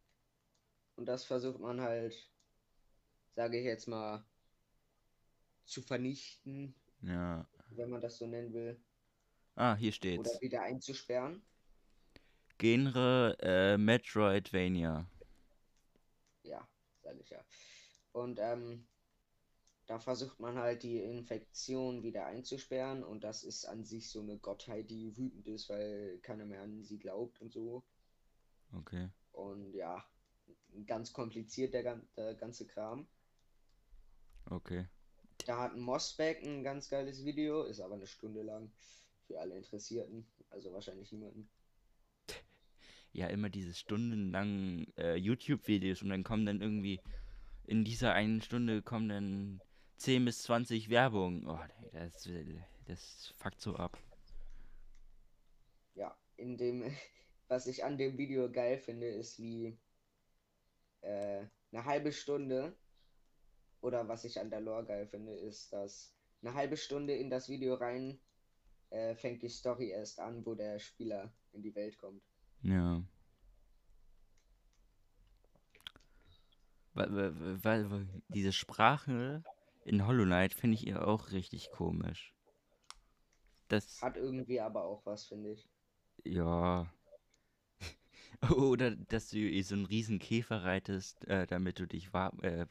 Und 0.98 1.06
das 1.06 1.24
versucht 1.24 1.62
man 1.62 1.80
halt, 1.80 2.30
sage 3.34 3.60
ich 3.60 3.66
jetzt 3.66 3.88
mal, 3.88 4.26
zu 5.64 5.82
vernichten. 5.82 6.76
Ja. 7.02 7.48
Wenn 7.70 7.90
man 7.90 8.02
das 8.02 8.18
so 8.18 8.28
nennen 8.28 8.54
will. 8.54 8.78
Ah, 9.56 9.76
hier 9.76 9.94
steht's. 9.94 10.30
Oder 10.30 10.42
wieder 10.42 10.62
einzusperren. 10.64 11.42
Genre 12.58 13.38
äh, 13.40 13.78
Metroidvania. 13.78 15.10
Ja, 16.44 16.68
sage 17.04 17.20
ich 17.22 17.30
ja. 17.30 17.44
Und 18.12 18.40
ähm, 18.42 18.86
da 19.88 20.00
versucht 20.00 20.40
man 20.40 20.58
halt 20.58 20.84
die 20.84 21.00
Infektion 21.00 22.04
wieder 22.04 22.26
einzusperren 22.26 23.04
und 23.04 23.24
das 23.24 23.44
ist 23.44 23.66
an 23.66 23.84
sich 23.84 24.10
so 24.10 24.22
eine 24.22 24.38
Gottheit, 24.38 24.90
die 24.90 25.18
wütend 25.18 25.48
ist, 25.48 25.70
weil 25.70 26.20
keiner 26.20 26.46
mehr 26.46 26.62
an 26.62 26.84
sie 26.84 27.00
glaubt 27.00 27.42
und 27.42 27.52
so. 27.52 27.84
Okay. 28.74 29.10
Und 29.32 29.74
ja, 29.74 30.04
ganz 30.86 31.14
kompliziert 31.14 31.74
der, 31.74 32.02
der 32.18 32.36
ganze 32.36 32.68
Kram. 32.68 33.08
Okay. 34.50 34.88
Da 35.46 35.60
hat 35.60 35.78
Mossback 35.78 36.44
ein 36.44 36.64
ganz 36.64 36.90
geiles 36.90 37.24
Video, 37.24 37.64
ist 37.64 37.80
aber 37.80 37.96
eine 37.96 38.08
Stunde 38.08 38.44
lang 38.44 38.72
für 39.26 39.40
alle 39.40 39.56
Interessierten, 39.56 40.28
also 40.50 40.74
wahrscheinlich 40.74 41.12
niemanden 41.12 41.50
ja 43.14 43.28
immer 43.28 43.50
diese 43.50 43.74
stundenlangen 43.74 44.86
äh, 44.96 45.16
YouTube-Videos 45.16 46.04
und 46.04 46.10
dann 46.10 46.24
kommen 46.24 46.46
dann 46.46 46.62
irgendwie 46.62 47.00
in 47.66 47.84
dieser 47.84 48.14
einen 48.14 48.42
Stunde 48.42 48.82
kommen 48.84 49.10
dann 49.10 49.62
10 49.98 50.26
bis 50.26 50.44
20 50.44 50.90
Werbung. 50.90 51.48
Oh, 51.48 51.60
das, 51.92 52.30
das 52.86 53.34
fuckt 53.38 53.62
so 53.62 53.76
ab. 53.76 53.98
Ja, 55.96 56.16
in 56.38 56.58
dem, 56.58 56.84
was 57.48 57.68
ich 57.68 57.84
an 57.84 57.98
dem 57.98 58.18
Video 58.18 58.52
geil 58.52 58.78
finde, 58.78 59.08
ist 59.08 59.40
wie 59.40 59.78
äh, 61.02 61.46
eine 61.72 61.86
halbe 61.86 62.12
Stunde 62.12 62.76
oder 63.82 64.08
was 64.08 64.24
ich 64.24 64.40
an 64.40 64.50
der 64.50 64.62
Lore 64.62 64.86
geil 64.86 65.08
finde, 65.08 65.34
ist, 65.34 65.74
dass 65.74 66.14
eine 66.42 66.54
halbe 66.54 66.78
Stunde 66.78 67.16
in 67.16 67.30
das 67.30 67.50
Video 67.50 67.76
rein 67.76 68.20
äh, 68.90 69.16
fängt 69.16 69.42
die 69.42 69.50
Story 69.50 69.90
erst 69.90 70.20
an, 70.20 70.46
wo 70.46 70.56
der 70.56 70.80
Spieler 70.80 71.34
in 71.54 71.62
die 71.62 71.76
Welt 71.76 71.98
kommt. 71.98 72.24
Ja. 72.62 73.04
Weil, 76.94 77.64
weil, 77.64 77.92
weil 77.92 78.08
diese 78.30 78.52
Sprache 78.52 79.44
in 79.88 80.06
Hollow 80.06 80.26
Knight 80.26 80.54
finde 80.54 80.76
ich 80.76 80.86
ihr 80.86 81.08
auch 81.08 81.32
richtig 81.32 81.72
komisch. 81.72 82.34
Das 83.70 84.02
hat 84.02 84.18
irgendwie 84.18 84.60
aber 84.60 84.84
auch 84.84 85.06
was, 85.06 85.26
finde 85.26 85.52
ich. 85.52 85.68
Ja. 86.24 86.92
Oder 88.56 88.96
dass 88.96 89.30
du 89.30 89.64
so 89.64 89.76
einen 89.76 89.86
riesen 89.86 90.20
Käfer 90.20 90.64
reitest, 90.64 91.26
äh, 91.28 91.48
damit 91.48 91.80
du 91.80 91.88
dich 91.88 92.10
äh, 92.42 92.66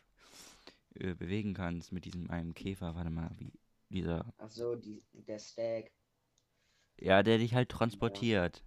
äh, 0.95 1.15
bewegen 1.15 1.55
kannst 1.55 1.93
mit 1.93 2.05
diesem 2.05 2.31
einen 2.31 2.55
Käfer. 2.55 2.95
Warte 2.95 3.11
mal, 3.11 3.31
wie 3.39 3.53
dieser. 3.89 4.33
Ach 4.39 4.51
so, 4.51 4.75
die, 4.75 5.03
der 5.13 5.39
Stag. 5.39 5.91
Ja, 6.99 7.23
der 7.23 7.39
dich 7.39 7.55
halt 7.55 7.71
transportiert. 7.71 8.63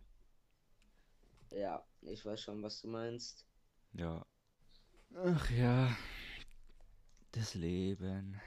Ja, 1.51 1.83
ich 2.01 2.25
weiß 2.25 2.41
schon, 2.41 2.61
was 2.61 2.81
du 2.81 2.87
meinst. 2.87 3.45
Ja. 3.93 4.25
Ach 5.15 5.49
ja. 5.49 5.95
Das 7.31 7.53
Leben. 7.53 8.39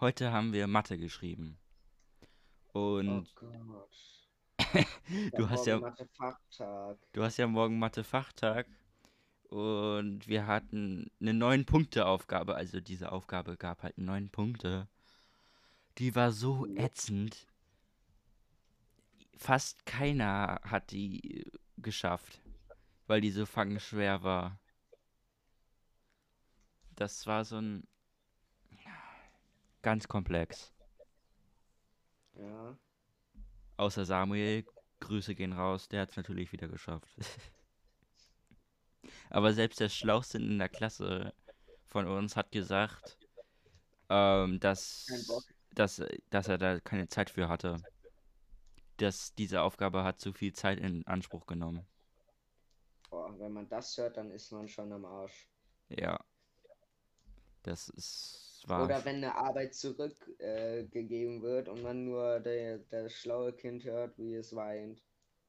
Heute 0.00 0.32
haben 0.32 0.52
wir 0.52 0.66
Mathe 0.66 0.98
geschrieben. 0.98 1.58
Und 2.72 3.34
oh 3.40 3.88
du 5.36 5.48
hast 5.48 5.66
ja 5.66 5.78
Du 7.12 7.22
hast 7.22 7.36
ja 7.36 7.46
morgen 7.46 7.78
Mathe-Fachtag. 7.78 8.66
Und 9.48 10.26
wir 10.26 10.46
hatten 10.46 11.10
eine 11.20 11.32
neun 11.32 11.64
Punkte 11.64 12.06
Aufgabe, 12.06 12.56
also 12.56 12.80
diese 12.80 13.12
Aufgabe 13.12 13.56
gab 13.56 13.82
halt 13.82 13.96
neun 13.96 14.28
Punkte. 14.30 14.88
Die 15.98 16.14
war 16.14 16.32
so 16.32 16.66
ätzend 16.66 17.46
fast 19.36 19.86
keiner 19.86 20.60
hat 20.62 20.90
die 20.90 21.50
geschafft, 21.76 22.40
weil 23.06 23.20
die 23.20 23.30
so 23.30 23.46
schwer 23.46 24.22
war. 24.22 24.58
Das 26.96 27.26
war 27.26 27.44
so 27.44 27.58
ein 27.58 27.86
ganz 29.82 30.08
komplex. 30.08 30.72
Ja. 32.34 32.76
Außer 33.76 34.04
Samuel, 34.04 34.64
Grüße 35.00 35.34
gehen 35.34 35.52
raus, 35.52 35.88
der 35.88 36.02
hat 36.02 36.10
es 36.10 36.16
natürlich 36.16 36.52
wieder 36.52 36.68
geschafft. 36.68 37.08
Aber 39.30 39.52
selbst 39.52 39.80
der 39.80 39.88
Schlauchste 39.88 40.38
in 40.38 40.58
der 40.58 40.68
Klasse 40.68 41.32
von 41.84 42.06
uns 42.06 42.36
hat 42.36 42.50
gesagt, 42.50 43.18
ähm, 44.08 44.58
dass, 44.60 45.06
dass, 45.72 46.02
dass 46.30 46.48
er 46.48 46.58
da 46.58 46.80
keine 46.80 47.08
Zeit 47.08 47.30
für 47.30 47.48
hatte 47.48 47.78
dass 48.96 49.34
diese 49.34 49.62
Aufgabe 49.62 50.04
hat 50.04 50.20
zu 50.20 50.32
viel 50.32 50.52
Zeit 50.52 50.78
in 50.78 51.06
Anspruch 51.06 51.46
genommen. 51.46 51.86
Boah, 53.10 53.38
wenn 53.38 53.52
man 53.52 53.68
das 53.68 53.96
hört, 53.98 54.16
dann 54.16 54.30
ist 54.30 54.50
man 54.52 54.68
schon 54.68 54.92
am 54.92 55.04
Arsch. 55.04 55.48
Ja. 55.88 56.18
Das 57.66 57.88
ist 57.88 58.62
wahr. 58.66 58.84
Oder 58.84 59.04
wenn 59.04 59.16
eine 59.16 59.34
Arbeit 59.34 59.74
zurückgegeben 59.74 61.40
äh, 61.40 61.42
wird 61.42 61.68
und 61.68 61.82
man 61.82 62.04
nur 62.04 62.38
der, 62.38 62.78
das 62.78 63.12
schlaue 63.12 63.52
Kind 63.52 63.82
hört, 63.82 64.16
wie 64.18 64.36
es 64.36 64.54
weint. 64.54 65.02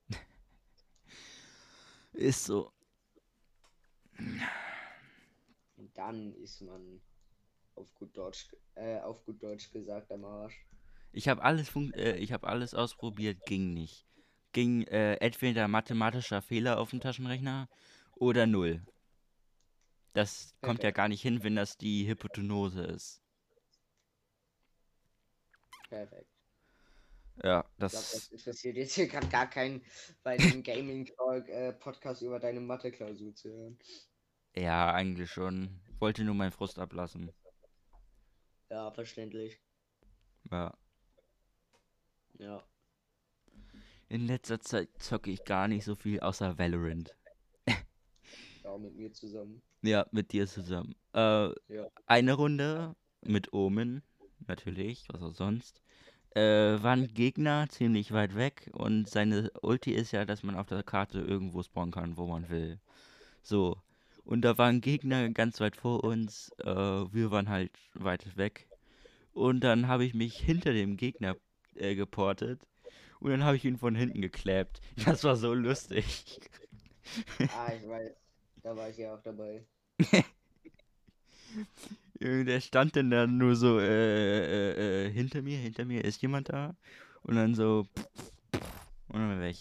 ist 2.14 2.46
so. 2.46 2.72
Und 4.18 5.92
dann 5.94 6.34
ist 6.34 6.62
man 6.62 7.00
auf 7.76 7.94
gut 7.94 8.18
Deutsch, 8.18 8.48
äh, 8.74 9.00
auf 9.02 9.24
gut 9.24 9.44
Deutsch 9.44 9.72
gesagt 9.72 10.12
am 10.12 10.26
Arsch. 10.26 10.66
Ich 11.12 11.28
habe 11.28 11.44
alles, 11.44 11.70
äh, 11.94 12.18
ich 12.18 12.34
hab 12.34 12.46
alles 12.46 12.74
ausprobiert, 12.74 13.46
ging 13.46 13.76
nicht. 13.76 14.08
Ging 14.54 14.88
äh, 14.88 15.18
entweder 15.18 15.68
mathematischer 15.68 16.42
Fehler 16.42 16.80
auf 16.80 16.90
dem 16.90 17.00
Taschenrechner 17.00 17.70
oder 18.16 18.48
null. 18.48 18.82
Das 20.18 20.56
kommt 20.62 20.82
ja 20.82 20.90
gar 20.90 21.10
nicht 21.10 21.22
hin, 21.22 21.44
wenn 21.44 21.56
das 21.56 21.78
die 21.78 22.08
Hypotenuse 22.08 22.82
ist. 22.82 23.22
Perfekt. 25.90 26.32
Ja, 27.44 27.64
das. 27.78 27.94
Ich 27.94 28.00
glaub, 28.00 28.12
das 28.14 28.28
interessiert 28.30 28.78
jetzt 28.78 28.96
hier 28.96 29.08
gerade 29.08 29.28
gar 29.28 29.48
keinen 29.48 29.86
bei 30.24 30.36
dem 30.38 30.64
Gaming 30.64 31.06
Talk 31.06 31.48
äh, 31.50 31.72
Podcast 31.72 32.24
über 32.24 32.40
deine 32.40 32.60
Mathe-Klausur 32.62 33.36
zu 33.36 33.52
hören. 33.52 33.80
Ja, 34.56 34.92
eigentlich 34.92 35.30
schon. 35.30 35.80
Wollte 36.00 36.24
nur 36.24 36.34
meinen 36.34 36.52
Frust 36.52 36.80
ablassen. 36.80 37.32
Ja, 38.72 38.90
verständlich. 38.90 39.62
Ja. 40.50 40.76
Ja. 42.40 42.64
In 44.10 44.26
letzter 44.26 44.60
Zeit 44.62 44.90
zocke 44.98 45.30
ich 45.30 45.44
gar 45.44 45.68
nicht 45.68 45.86
so 45.86 45.94
viel 45.94 46.22
außer 46.22 46.58
Valorant. 46.58 47.16
Ja, 48.68 48.78
mit 48.78 48.96
mir 48.96 49.14
zusammen. 49.14 49.62
Ja, 49.82 50.06
mit 50.12 50.34
dir 50.34 50.48
zusammen. 50.48 50.96
Äh, 51.14 51.48
ja. 51.74 51.88
Eine 52.06 52.34
Runde 52.34 52.96
mit 53.22 53.54
Omen, 53.54 54.04
natürlich, 54.46 55.06
was 55.10 55.22
auch 55.22 55.34
sonst. 55.34 55.82
Äh, 56.36 56.84
war 56.84 56.92
ein 56.92 57.08
Gegner 57.14 57.68
ziemlich 57.70 58.12
weit 58.12 58.36
weg 58.36 58.70
und 58.74 59.10
seine 59.10 59.50
Ulti 59.62 59.92
ist 59.92 60.12
ja, 60.12 60.26
dass 60.26 60.44
man 60.44 60.56
auf 60.56 60.68
der 60.68 60.84
Karte 60.84 61.20
irgendwo 61.20 61.64
spawnen 61.64 61.92
kann, 61.92 62.18
wo 62.18 62.28
man 62.28 62.50
will. 62.50 62.80
So. 63.42 63.78
Und 64.26 64.42
da 64.42 64.58
war 64.58 64.68
ein 64.68 64.82
Gegner 64.82 65.30
ganz 65.30 65.62
weit 65.62 65.78
vor 65.78 66.04
uns. 66.04 66.52
Äh, 66.60 66.66
wir 66.66 67.32
waren 67.32 67.48
halt 67.48 67.72
weit 67.94 68.36
weg. 68.36 68.68
Und 69.32 69.62
dann 69.62 69.88
habe 69.88 70.04
ich 70.04 70.14
mich 70.14 70.38
hinter 70.38 70.74
dem 70.74 70.98
Gegner 70.98 71.38
äh, 71.76 71.96
geportet. 71.96 72.60
Und 73.20 73.32
dann 73.32 73.46
habe 73.46 73.56
ich 73.56 73.64
ihn 73.64 73.78
von 73.78 73.96
hinten 73.96 74.22
geklebt. 74.22 74.82
Das 75.06 75.24
war 75.24 75.38
so 75.38 75.54
lustig. 75.54 76.42
Ah, 77.40 77.72
ich 77.74 77.88
weiß. 77.88 78.27
Da 78.68 78.76
war 78.76 78.90
ich 78.90 78.98
ja 78.98 79.16
auch 79.16 79.22
dabei. 79.22 79.66
Der 82.20 82.60
stand 82.60 82.98
denn 82.98 83.10
dann 83.10 83.38
nur 83.38 83.56
so, 83.56 83.80
äh, 83.80 83.86
äh, 83.86 85.06
äh, 85.06 85.10
hinter 85.10 85.42
mir, 85.42 85.58
hinter 85.58 85.86
mir 85.86 86.04
ist 86.04 86.22
jemand 86.22 86.50
da. 86.50 86.76
Und 87.22 87.36
dann 87.38 87.56
so, 87.56 87.88
und 89.08 89.20
dann 89.22 89.40
weg. 89.40 89.56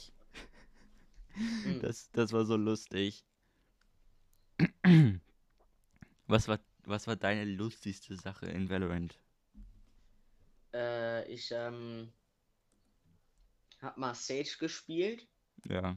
Mhm. 1.36 1.82
Das, 1.82 2.10
das 2.10 2.32
war 2.32 2.44
so 2.46 2.56
lustig. 2.56 3.24
Was 6.26 6.48
war, 6.48 6.58
was 6.82 7.06
war 7.06 7.14
deine 7.14 7.44
lustigste 7.44 8.16
Sache 8.16 8.46
in 8.46 8.68
Valorant? 8.68 9.20
Äh, 10.74 11.32
ich, 11.32 11.52
ähm, 11.52 12.12
hab 13.80 13.96
mal 13.98 14.16
Sage 14.16 14.56
gespielt. 14.58 15.28
Ja. 15.68 15.96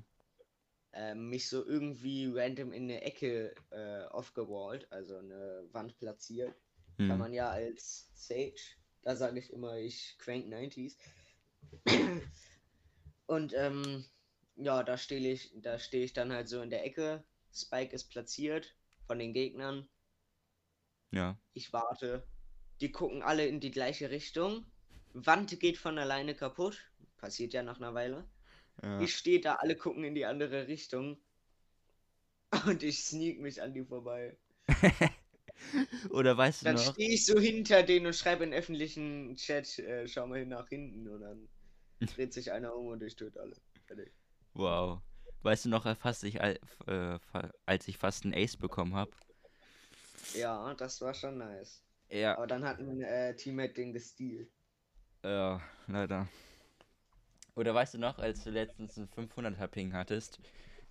Äh, 0.92 1.14
mich 1.14 1.48
so 1.48 1.66
irgendwie 1.66 2.32
random 2.34 2.74
in 2.74 2.84
eine 2.84 3.02
Ecke 3.04 3.54
äh, 3.70 4.06
aufgewallt, 4.06 4.88
also 4.92 5.18
eine 5.18 5.68
Wand 5.72 5.98
platziert. 6.00 6.56
Hm. 6.98 7.10
Kann 7.10 7.20
man 7.20 7.34
ja 7.34 7.50
als 7.50 8.10
Sage, 8.16 8.56
da 9.04 9.16
sage 9.16 9.40
ich 9.40 9.54
immer, 9.54 9.78
ich 9.78 10.18
crank 10.18 10.48
90s. 10.48 10.98
Und 13.28 13.54
ähm, 13.54 14.04
ja, 14.56 14.82
da 14.82 14.98
stehe 14.98 15.32
ich, 15.32 15.52
da 15.56 15.78
stehe 15.78 16.04
ich 16.04 16.14
dann 16.14 16.34
halt 16.34 16.50
so 16.50 16.62
in 16.62 16.72
der 16.72 16.84
Ecke. 16.84 17.24
Spike 17.54 17.94
ist 17.94 18.10
platziert 18.10 18.76
von 19.06 19.20
den 19.20 19.34
Gegnern. 19.34 19.88
Ja. 21.12 21.40
Ich 21.54 21.72
warte. 21.72 22.28
Die 22.82 22.92
gucken 22.92 23.22
alle 23.22 23.46
in 23.46 23.60
die 23.60 23.72
gleiche 23.72 24.10
Richtung. 24.10 24.66
Wand 25.14 25.60
geht 25.60 25.78
von 25.78 25.98
alleine 26.00 26.34
kaputt. 26.34 26.80
Passiert 27.18 27.54
ja 27.54 27.62
nach 27.62 27.78
einer 27.78 27.94
Weile. 27.94 28.28
Ja. 28.82 29.02
Ich 29.02 29.16
stehe 29.16 29.42
da, 29.42 29.56
alle 29.56 29.76
gucken 29.76 30.04
in 30.04 30.16
die 30.16 30.26
andere 30.26 30.68
Richtung. 30.68 31.18
Und 32.66 32.84
ich 32.84 33.04
sneak 33.04 33.40
mich 33.40 33.62
an 33.62 33.74
die 33.74 33.84
vorbei. 33.84 34.38
Oder 36.10 36.38
weißt 36.38 36.62
du 36.62 36.66
dann 36.66 36.76
noch? 36.76 36.86
Dann 36.86 36.94
stehe 36.94 37.14
ich 37.14 37.26
so 37.26 37.40
hinter 37.40 37.84
denen 37.84 38.06
und 38.06 38.16
schreibe 38.16 38.44
in 38.44 38.54
öffentlichen 38.54 39.36
Chat, 39.36 39.80
äh, 39.80 40.08
schau 40.08 40.26
mal 40.26 40.40
hin 40.40 40.50
nach 40.50 40.70
hinten 40.70 41.08
und 41.08 41.22
dann 41.22 41.50
dreht 42.16 42.34
sich 42.34 42.52
einer 42.52 42.74
um 42.76 42.88
und 42.88 43.04
ich 43.04 43.16
töte 43.16 43.40
alle. 43.40 43.56
Fertig. 43.86 44.14
Wow. 44.54 45.02
Weißt 45.42 45.66
du 45.66 45.70
noch, 45.70 45.98
fast 45.98 46.24
ich, 46.24 46.36
äh, 46.36 46.58
als 47.66 47.88
ich 47.88 47.98
fast 47.98 48.24
einen 48.24 48.34
Ace 48.34 48.58
bekommen 48.58 48.96
habe? 48.96 49.12
Ja, 50.34 50.74
das 50.76 51.02
war 51.02 51.14
schon 51.14 51.38
nice. 51.38 51.82
Ja. 52.10 52.36
Aber 52.38 52.48
dann 52.48 52.64
hat 52.64 52.80
ein 52.80 53.02
äh, 53.02 53.36
Teammate 53.36 53.74
den 53.74 53.94
gestealt. 53.94 54.50
Ja, 55.24 55.62
leider. 55.88 56.28
Oder 57.60 57.76
weißt 57.76 57.96
du 57.96 57.98
noch, 57.98 58.20
als 58.20 58.46
du 58.46 58.52
letztens 58.52 58.98
einen 58.98 59.10
500er 59.10 59.68
Ping 59.68 59.92
hattest? 59.92 60.40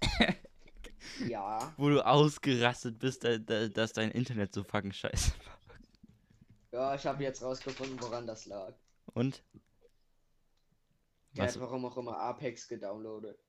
ja. 1.27 1.73
Wo 1.79 1.89
du 1.89 2.07
ausgerastet 2.07 2.99
bist, 2.99 3.25
da, 3.25 3.39
da, 3.39 3.69
dass 3.69 3.95
dein 3.95 4.11
Internet 4.11 4.53
so 4.53 4.63
fucking 4.65 4.93
scheiße 4.93 5.33
war. 5.47 5.59
Ja, 6.73 6.95
ich 6.95 7.07
habe 7.07 7.23
jetzt 7.23 7.43
rausgefunden, 7.43 7.99
woran 8.03 8.27
das 8.27 8.45
lag. 8.45 8.75
Und? 9.15 9.43
Der 11.33 11.47
Was? 11.47 11.55
hat 11.55 11.63
warum 11.63 11.87
auch 11.87 11.97
immer 11.97 12.19
Apex 12.19 12.69
gedownloadet. 12.69 13.43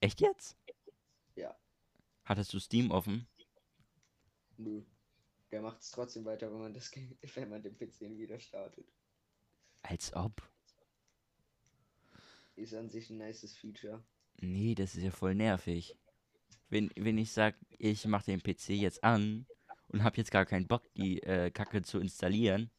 Echt 0.00 0.20
jetzt? 0.20 0.58
Ja. 1.36 1.56
Hattest 2.26 2.52
du 2.52 2.58
Steam 2.58 2.90
offen? 2.90 3.26
Nö. 4.58 4.82
Der 5.52 5.62
macht 5.62 5.80
es 5.80 5.90
trotzdem 5.90 6.26
weiter, 6.26 6.52
wenn 6.52 6.60
man 6.60 6.74
das 6.74 6.92
wenn 7.34 7.48
man 7.48 7.62
den 7.62 7.78
PC 7.78 8.18
wieder 8.18 8.38
startet. 8.38 8.92
Als 9.80 10.12
ob. 10.12 10.42
Ist 12.56 12.74
an 12.74 12.88
sich 12.88 13.10
ein 13.10 13.18
nices 13.18 13.56
Feature. 13.56 14.02
Nee, 14.40 14.74
das 14.74 14.94
ist 14.94 15.02
ja 15.02 15.10
voll 15.10 15.34
nervig. 15.34 15.96
Wenn, 16.68 16.90
wenn 16.96 17.18
ich 17.18 17.32
sag, 17.32 17.56
ich 17.78 18.06
mach 18.06 18.22
den 18.22 18.42
PC 18.42 18.70
jetzt 18.70 19.02
an 19.02 19.46
und 19.88 20.04
hab 20.04 20.16
jetzt 20.16 20.30
gar 20.30 20.46
keinen 20.46 20.66
Bock, 20.66 20.82
die 20.94 21.22
äh, 21.22 21.50
Kacke 21.50 21.82
zu 21.82 21.98
installieren, 21.98 22.70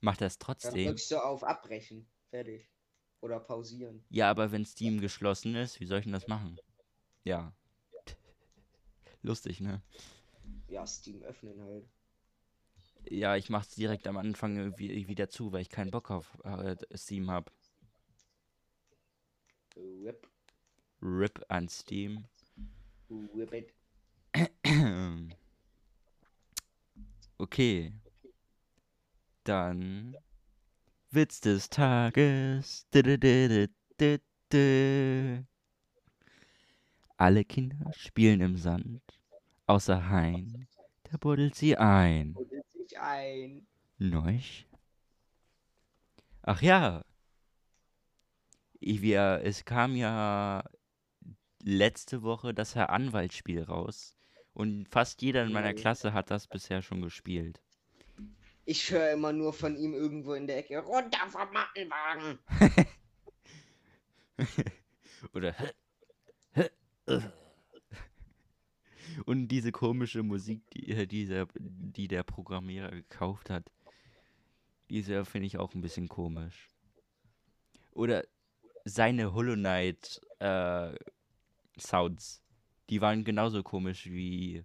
macht 0.00 0.20
das 0.20 0.38
trotzdem. 0.38 0.74
Dann 0.74 0.86
drückst 0.86 1.10
du 1.10 1.16
auf 1.24 1.42
Abbrechen. 1.42 2.06
Fertig. 2.30 2.68
Oder 3.20 3.40
pausieren. 3.40 4.04
Ja, 4.10 4.30
aber 4.30 4.52
wenn 4.52 4.64
Steam 4.64 5.00
geschlossen 5.00 5.54
ist, 5.54 5.80
wie 5.80 5.86
soll 5.86 6.00
ich 6.00 6.04
denn 6.04 6.12
das 6.12 6.28
machen? 6.28 6.58
Ja. 7.24 7.54
Lustig, 9.22 9.60
ne? 9.60 9.82
Ja, 10.68 10.86
Steam 10.86 11.22
öffnen 11.22 11.60
halt. 11.62 11.88
Ja, 13.08 13.36
ich 13.36 13.50
mach's 13.50 13.74
direkt 13.74 14.06
am 14.06 14.16
Anfang 14.16 14.76
wieder 14.78 15.28
zu, 15.28 15.52
weil 15.52 15.62
ich 15.62 15.70
keinen 15.70 15.90
Bock 15.90 16.10
auf 16.10 16.38
äh, 16.44 16.76
Steam 16.96 17.30
hab. 17.30 17.52
Rip. 19.76 20.26
Rip 21.00 21.44
an 21.48 21.68
Steam. 21.68 22.24
Rip 23.10 23.52
it. 23.52 23.72
Okay. 27.38 27.92
Dann 29.42 30.16
Witz 31.10 31.40
des 31.40 31.68
Tages. 31.68 32.86
Alle 37.16 37.44
Kinder 37.44 37.92
spielen 37.94 38.40
im 38.40 38.56
Sand, 38.56 39.02
außer 39.66 40.08
Hein, 40.08 40.68
der 41.10 41.18
buddelt 41.18 41.56
sie 41.56 41.76
ein. 41.76 42.34
Buddelt 42.34 42.70
sich 42.70 43.00
ein. 43.00 43.66
Neuch? 43.98 44.68
Ach 46.42 46.62
ja. 46.62 47.04
Wir, 48.84 49.40
es 49.44 49.64
kam 49.64 49.94
ja 49.96 50.64
letzte 51.62 52.22
Woche 52.22 52.52
das 52.52 52.74
Herr 52.74 52.90
Anwalt-Spiel 52.90 53.62
raus. 53.62 54.16
Und 54.52 54.88
fast 54.88 55.22
jeder 55.22 55.44
in 55.44 55.52
meiner 55.52 55.72
Klasse 55.72 56.12
hat 56.12 56.30
das 56.30 56.46
bisher 56.46 56.82
schon 56.82 57.00
gespielt. 57.00 57.62
Ich 58.64 58.90
höre 58.90 59.12
immer 59.12 59.32
nur 59.32 59.52
von 59.52 59.76
ihm 59.76 59.94
irgendwo 59.94 60.34
in 60.34 60.46
der 60.46 60.58
Ecke 60.58 60.78
runter 60.78 61.26
vom 61.28 61.48
Mattenwagen. 61.52 62.38
Oder 65.34 65.54
und 69.26 69.48
diese 69.48 69.72
komische 69.72 70.22
Musik, 70.22 70.68
die, 70.70 70.90
äh, 70.90 71.06
dieser, 71.06 71.46
die 71.54 72.08
der 72.08 72.22
Programmierer 72.22 72.90
gekauft 72.90 73.50
hat, 73.50 73.70
diese 74.90 75.24
finde 75.24 75.46
ich 75.46 75.58
auch 75.58 75.74
ein 75.74 75.80
bisschen 75.80 76.08
komisch. 76.08 76.68
Oder 77.92 78.24
seine 78.84 79.32
Hollow 79.32 79.54
Knight 79.54 80.20
äh, 80.38 80.94
Sounds, 81.78 82.42
die 82.90 83.00
waren 83.00 83.24
genauso 83.24 83.62
komisch 83.62 84.06
wie 84.06 84.64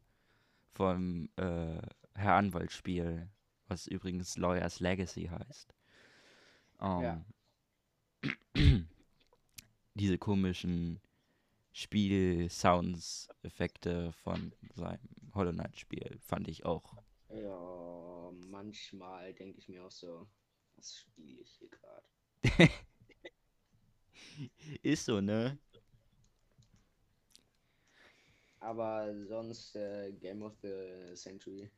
vom 0.73 1.29
äh, 1.37 1.81
Herr 2.13 2.35
Anwalt 2.35 2.71
Spiel 2.71 3.29
was 3.67 3.87
übrigens 3.87 4.37
Lawyers 4.37 4.79
Legacy 4.79 5.25
heißt. 5.25 5.73
Um, 6.79 7.01
ja. 7.01 7.25
diese 9.93 10.17
komischen 10.17 10.99
Spiel-Sounds, 11.71 13.29
Effekte 13.43 14.11
von 14.13 14.53
seinem 14.75 15.31
Hollow 15.33 15.51
Knight-Spiel 15.51 16.17
fand 16.19 16.47
ich 16.47 16.65
auch. 16.65 16.95
Ja, 17.29 18.31
manchmal 18.47 19.33
denke 19.33 19.59
ich 19.59 19.67
mir 19.67 19.83
auch 19.83 19.91
so, 19.91 20.27
was 20.75 20.97
spiele 20.97 21.41
ich 21.41 21.49
hier 21.59 21.69
gerade? 21.69 22.07
Ist 24.83 25.05
so, 25.05 25.21
ne? 25.21 25.57
Aber 28.59 29.13
sonst 29.25 29.75
äh, 29.75 30.11
Game 30.13 30.41
of 30.41 30.57
the 30.61 31.15
Century. 31.15 31.69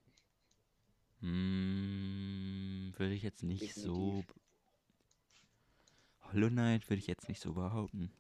Hm, 1.19 2.93
würde 2.97 3.13
ich 3.13 3.23
jetzt 3.23 3.43
nicht 3.43 3.61
Definitiv. 3.61 3.85
so. 3.85 4.23
Hollow 6.31 6.49
Knight 6.49 6.89
würde 6.89 6.99
ich 6.99 7.07
jetzt 7.07 7.27
nicht 7.27 7.41
so 7.41 7.53
behaupten. 7.53 8.13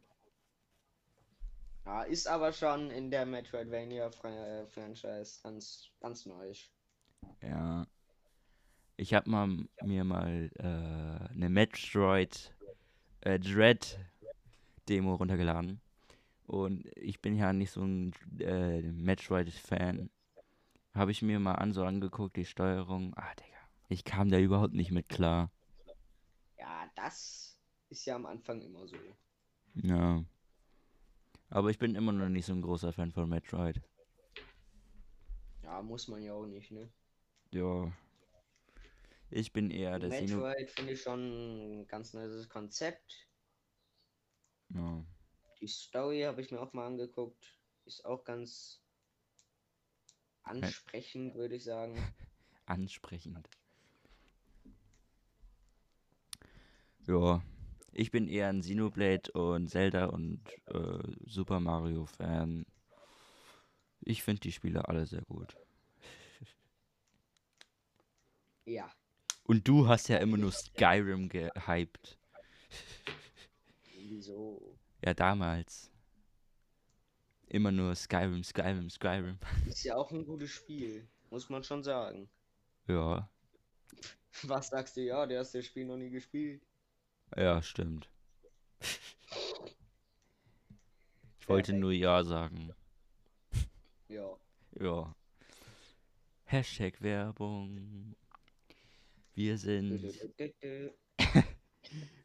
Ja, 1.85 2.03
ist 2.03 2.27
aber 2.27 2.51
schon 2.51 2.91
in 2.91 3.09
der 3.09 3.25
Metroidvania-Franchise 3.25 5.39
ganz, 5.41 5.89
ganz 5.99 6.25
neu. 6.25 6.53
Ja. 7.41 7.87
Ich 8.97 9.13
habe 9.13 9.29
mal 9.29 9.47
mir 9.81 10.03
mal 10.03 10.51
äh, 10.57 11.31
eine 11.33 11.49
Metroid 11.49 12.53
äh, 13.21 13.39
Dread 13.39 13.97
Demo 14.89 15.15
runtergeladen. 15.15 15.81
Und 16.47 16.85
ich 16.95 17.21
bin 17.21 17.35
ja 17.35 17.53
nicht 17.53 17.71
so 17.71 17.83
ein 17.83 18.11
äh, 18.39 18.81
Metroid-Fan. 18.81 20.09
Habe 20.95 21.11
ich 21.11 21.21
mir 21.21 21.39
mal 21.39 21.53
an 21.55 21.73
so 21.73 21.83
angeguckt, 21.83 22.35
die 22.35 22.45
Steuerung. 22.45 23.13
Ah, 23.15 23.33
Digga. 23.35 23.59
Ich 23.87 24.03
kam 24.03 24.29
da 24.29 24.39
überhaupt 24.39 24.73
nicht 24.73 24.91
mit 24.91 25.09
klar. 25.09 25.51
Ja, 26.57 26.89
das 26.95 27.57
ist 27.89 28.05
ja 28.05 28.15
am 28.15 28.25
Anfang 28.25 28.61
immer 28.61 28.87
so. 28.87 28.97
Ja. 29.75 30.23
Aber 31.49 31.69
ich 31.69 31.77
bin 31.77 31.95
immer 31.95 32.11
noch 32.11 32.29
nicht 32.29 32.45
so 32.45 32.53
ein 32.53 32.61
großer 32.61 32.93
Fan 32.93 33.11
von 33.11 33.29
Metroid. 33.29 33.81
Ja, 35.63 35.81
muss 35.81 36.07
man 36.07 36.23
ja 36.23 36.33
auch 36.33 36.47
nicht, 36.47 36.71
ne? 36.71 36.91
Ja. 37.51 37.91
Ich 39.29 39.53
bin 39.53 39.69
eher 39.69 39.99
der 39.99 40.09
Metroid 40.09 40.71
finde 40.71 40.93
ich 40.93 41.01
schon 41.01 41.81
ein 41.81 41.87
ganz 41.87 42.13
neues 42.13 42.49
Konzept. 42.49 43.28
Ja. 44.69 45.05
Die 45.61 45.67
Story 45.67 46.21
habe 46.21 46.41
ich 46.41 46.51
mir 46.51 46.59
auch 46.59 46.73
mal 46.73 46.87
angeguckt. 46.87 47.55
Ist 47.85 48.05
auch 48.05 48.23
ganz 48.23 48.81
ansprechend, 50.43 51.35
würde 51.35 51.55
ich 51.55 51.63
sagen. 51.63 51.95
ansprechend. 52.65 53.49
Ja, 57.07 57.41
ich 57.91 58.11
bin 58.11 58.27
eher 58.27 58.49
ein 58.49 58.61
Xenoblade 58.61 59.31
und 59.31 59.69
Zelda 59.69 60.05
und 60.05 60.41
äh, 60.67 60.99
Super 61.25 61.59
Mario 61.59 62.05
Fan. 62.05 62.65
Ich 64.01 64.23
finde 64.23 64.41
die 64.41 64.51
Spiele 64.51 64.87
alle 64.87 65.05
sehr 65.05 65.23
gut. 65.23 65.57
Ja. 68.65 68.91
Und 69.43 69.67
du 69.67 69.87
hast 69.87 70.09
ja 70.09 70.17
immer 70.17 70.37
nur 70.37 70.51
Skyrim 70.51 71.29
gehypt. 71.29 72.19
Wieso? 74.09 74.75
Ja, 75.05 75.13
damals. 75.13 75.91
Immer 77.47 77.71
nur 77.71 77.93
Skyrim, 77.93 78.43
Skyrim, 78.43 78.89
Skyrim. 78.89 79.37
Ist 79.67 79.83
ja 79.83 79.95
auch 79.95 80.11
ein 80.11 80.25
gutes 80.25 80.49
Spiel, 80.49 81.07
muss 81.29 81.47
man 81.49 81.63
schon 81.63 81.83
sagen. 81.83 82.27
Ja. 82.87 83.29
Was 84.43 84.69
sagst 84.69 84.97
du? 84.97 85.01
Ja, 85.01 85.27
der 85.27 85.39
hast 85.41 85.53
das 85.53 85.65
Spiel 85.65 85.85
noch 85.85 85.97
nie 85.97 86.09
gespielt. 86.09 86.65
Ja, 87.35 87.61
stimmt. 87.61 88.09
Ich 91.39 91.47
wollte 91.47 91.73
nur 91.73 91.91
Ja 91.91 92.23
sagen. 92.23 92.73
Ja. 94.07 94.37
Ja. 94.79 95.15
Hashtag 96.45 96.99
Werbung. 97.01 98.15
Wir 99.35 99.57
sind. 99.59 100.01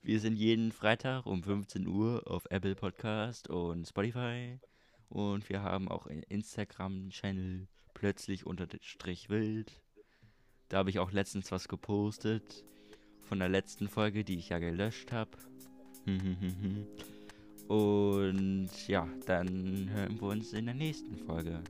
Wir 0.03 0.21
sind 0.21 0.37
jeden 0.37 0.73
Freitag 0.73 1.27
um 1.27 1.43
15 1.43 1.87
Uhr 1.87 2.23
auf 2.27 2.47
Apple 2.51 2.75
Podcast 2.75 3.49
und 3.49 3.87
Spotify. 3.87 4.59
Und 5.09 5.49
wir 5.49 5.63
haben 5.63 5.89
auch 5.89 6.07
einen 6.07 6.23
Instagram-Channel 6.25 7.69
plötzlich 7.95 8.47
unterstrich 8.47 9.31
wild. 9.31 9.81
Da 10.69 10.79
habe 10.79 10.91
ich 10.91 10.99
auch 10.99 11.13
letztens 11.13 11.53
was 11.53 11.69
gepostet 11.69 12.65
von 13.21 13.39
der 13.39 13.49
letzten 13.49 13.89
Folge, 13.89 14.25
die 14.25 14.37
ich 14.37 14.51
ja 14.51 14.59
gelöscht 14.59 15.13
habe. 15.13 15.31
Und 17.69 18.71
ja, 18.89 19.09
dann 19.27 19.89
hören 19.91 20.21
wir 20.21 20.29
uns 20.29 20.53
in 20.53 20.67
der 20.67 20.75
nächsten 20.75 21.17
Folge. 21.17 21.63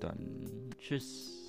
Dann 0.00 0.70
tschüss. 0.78 1.41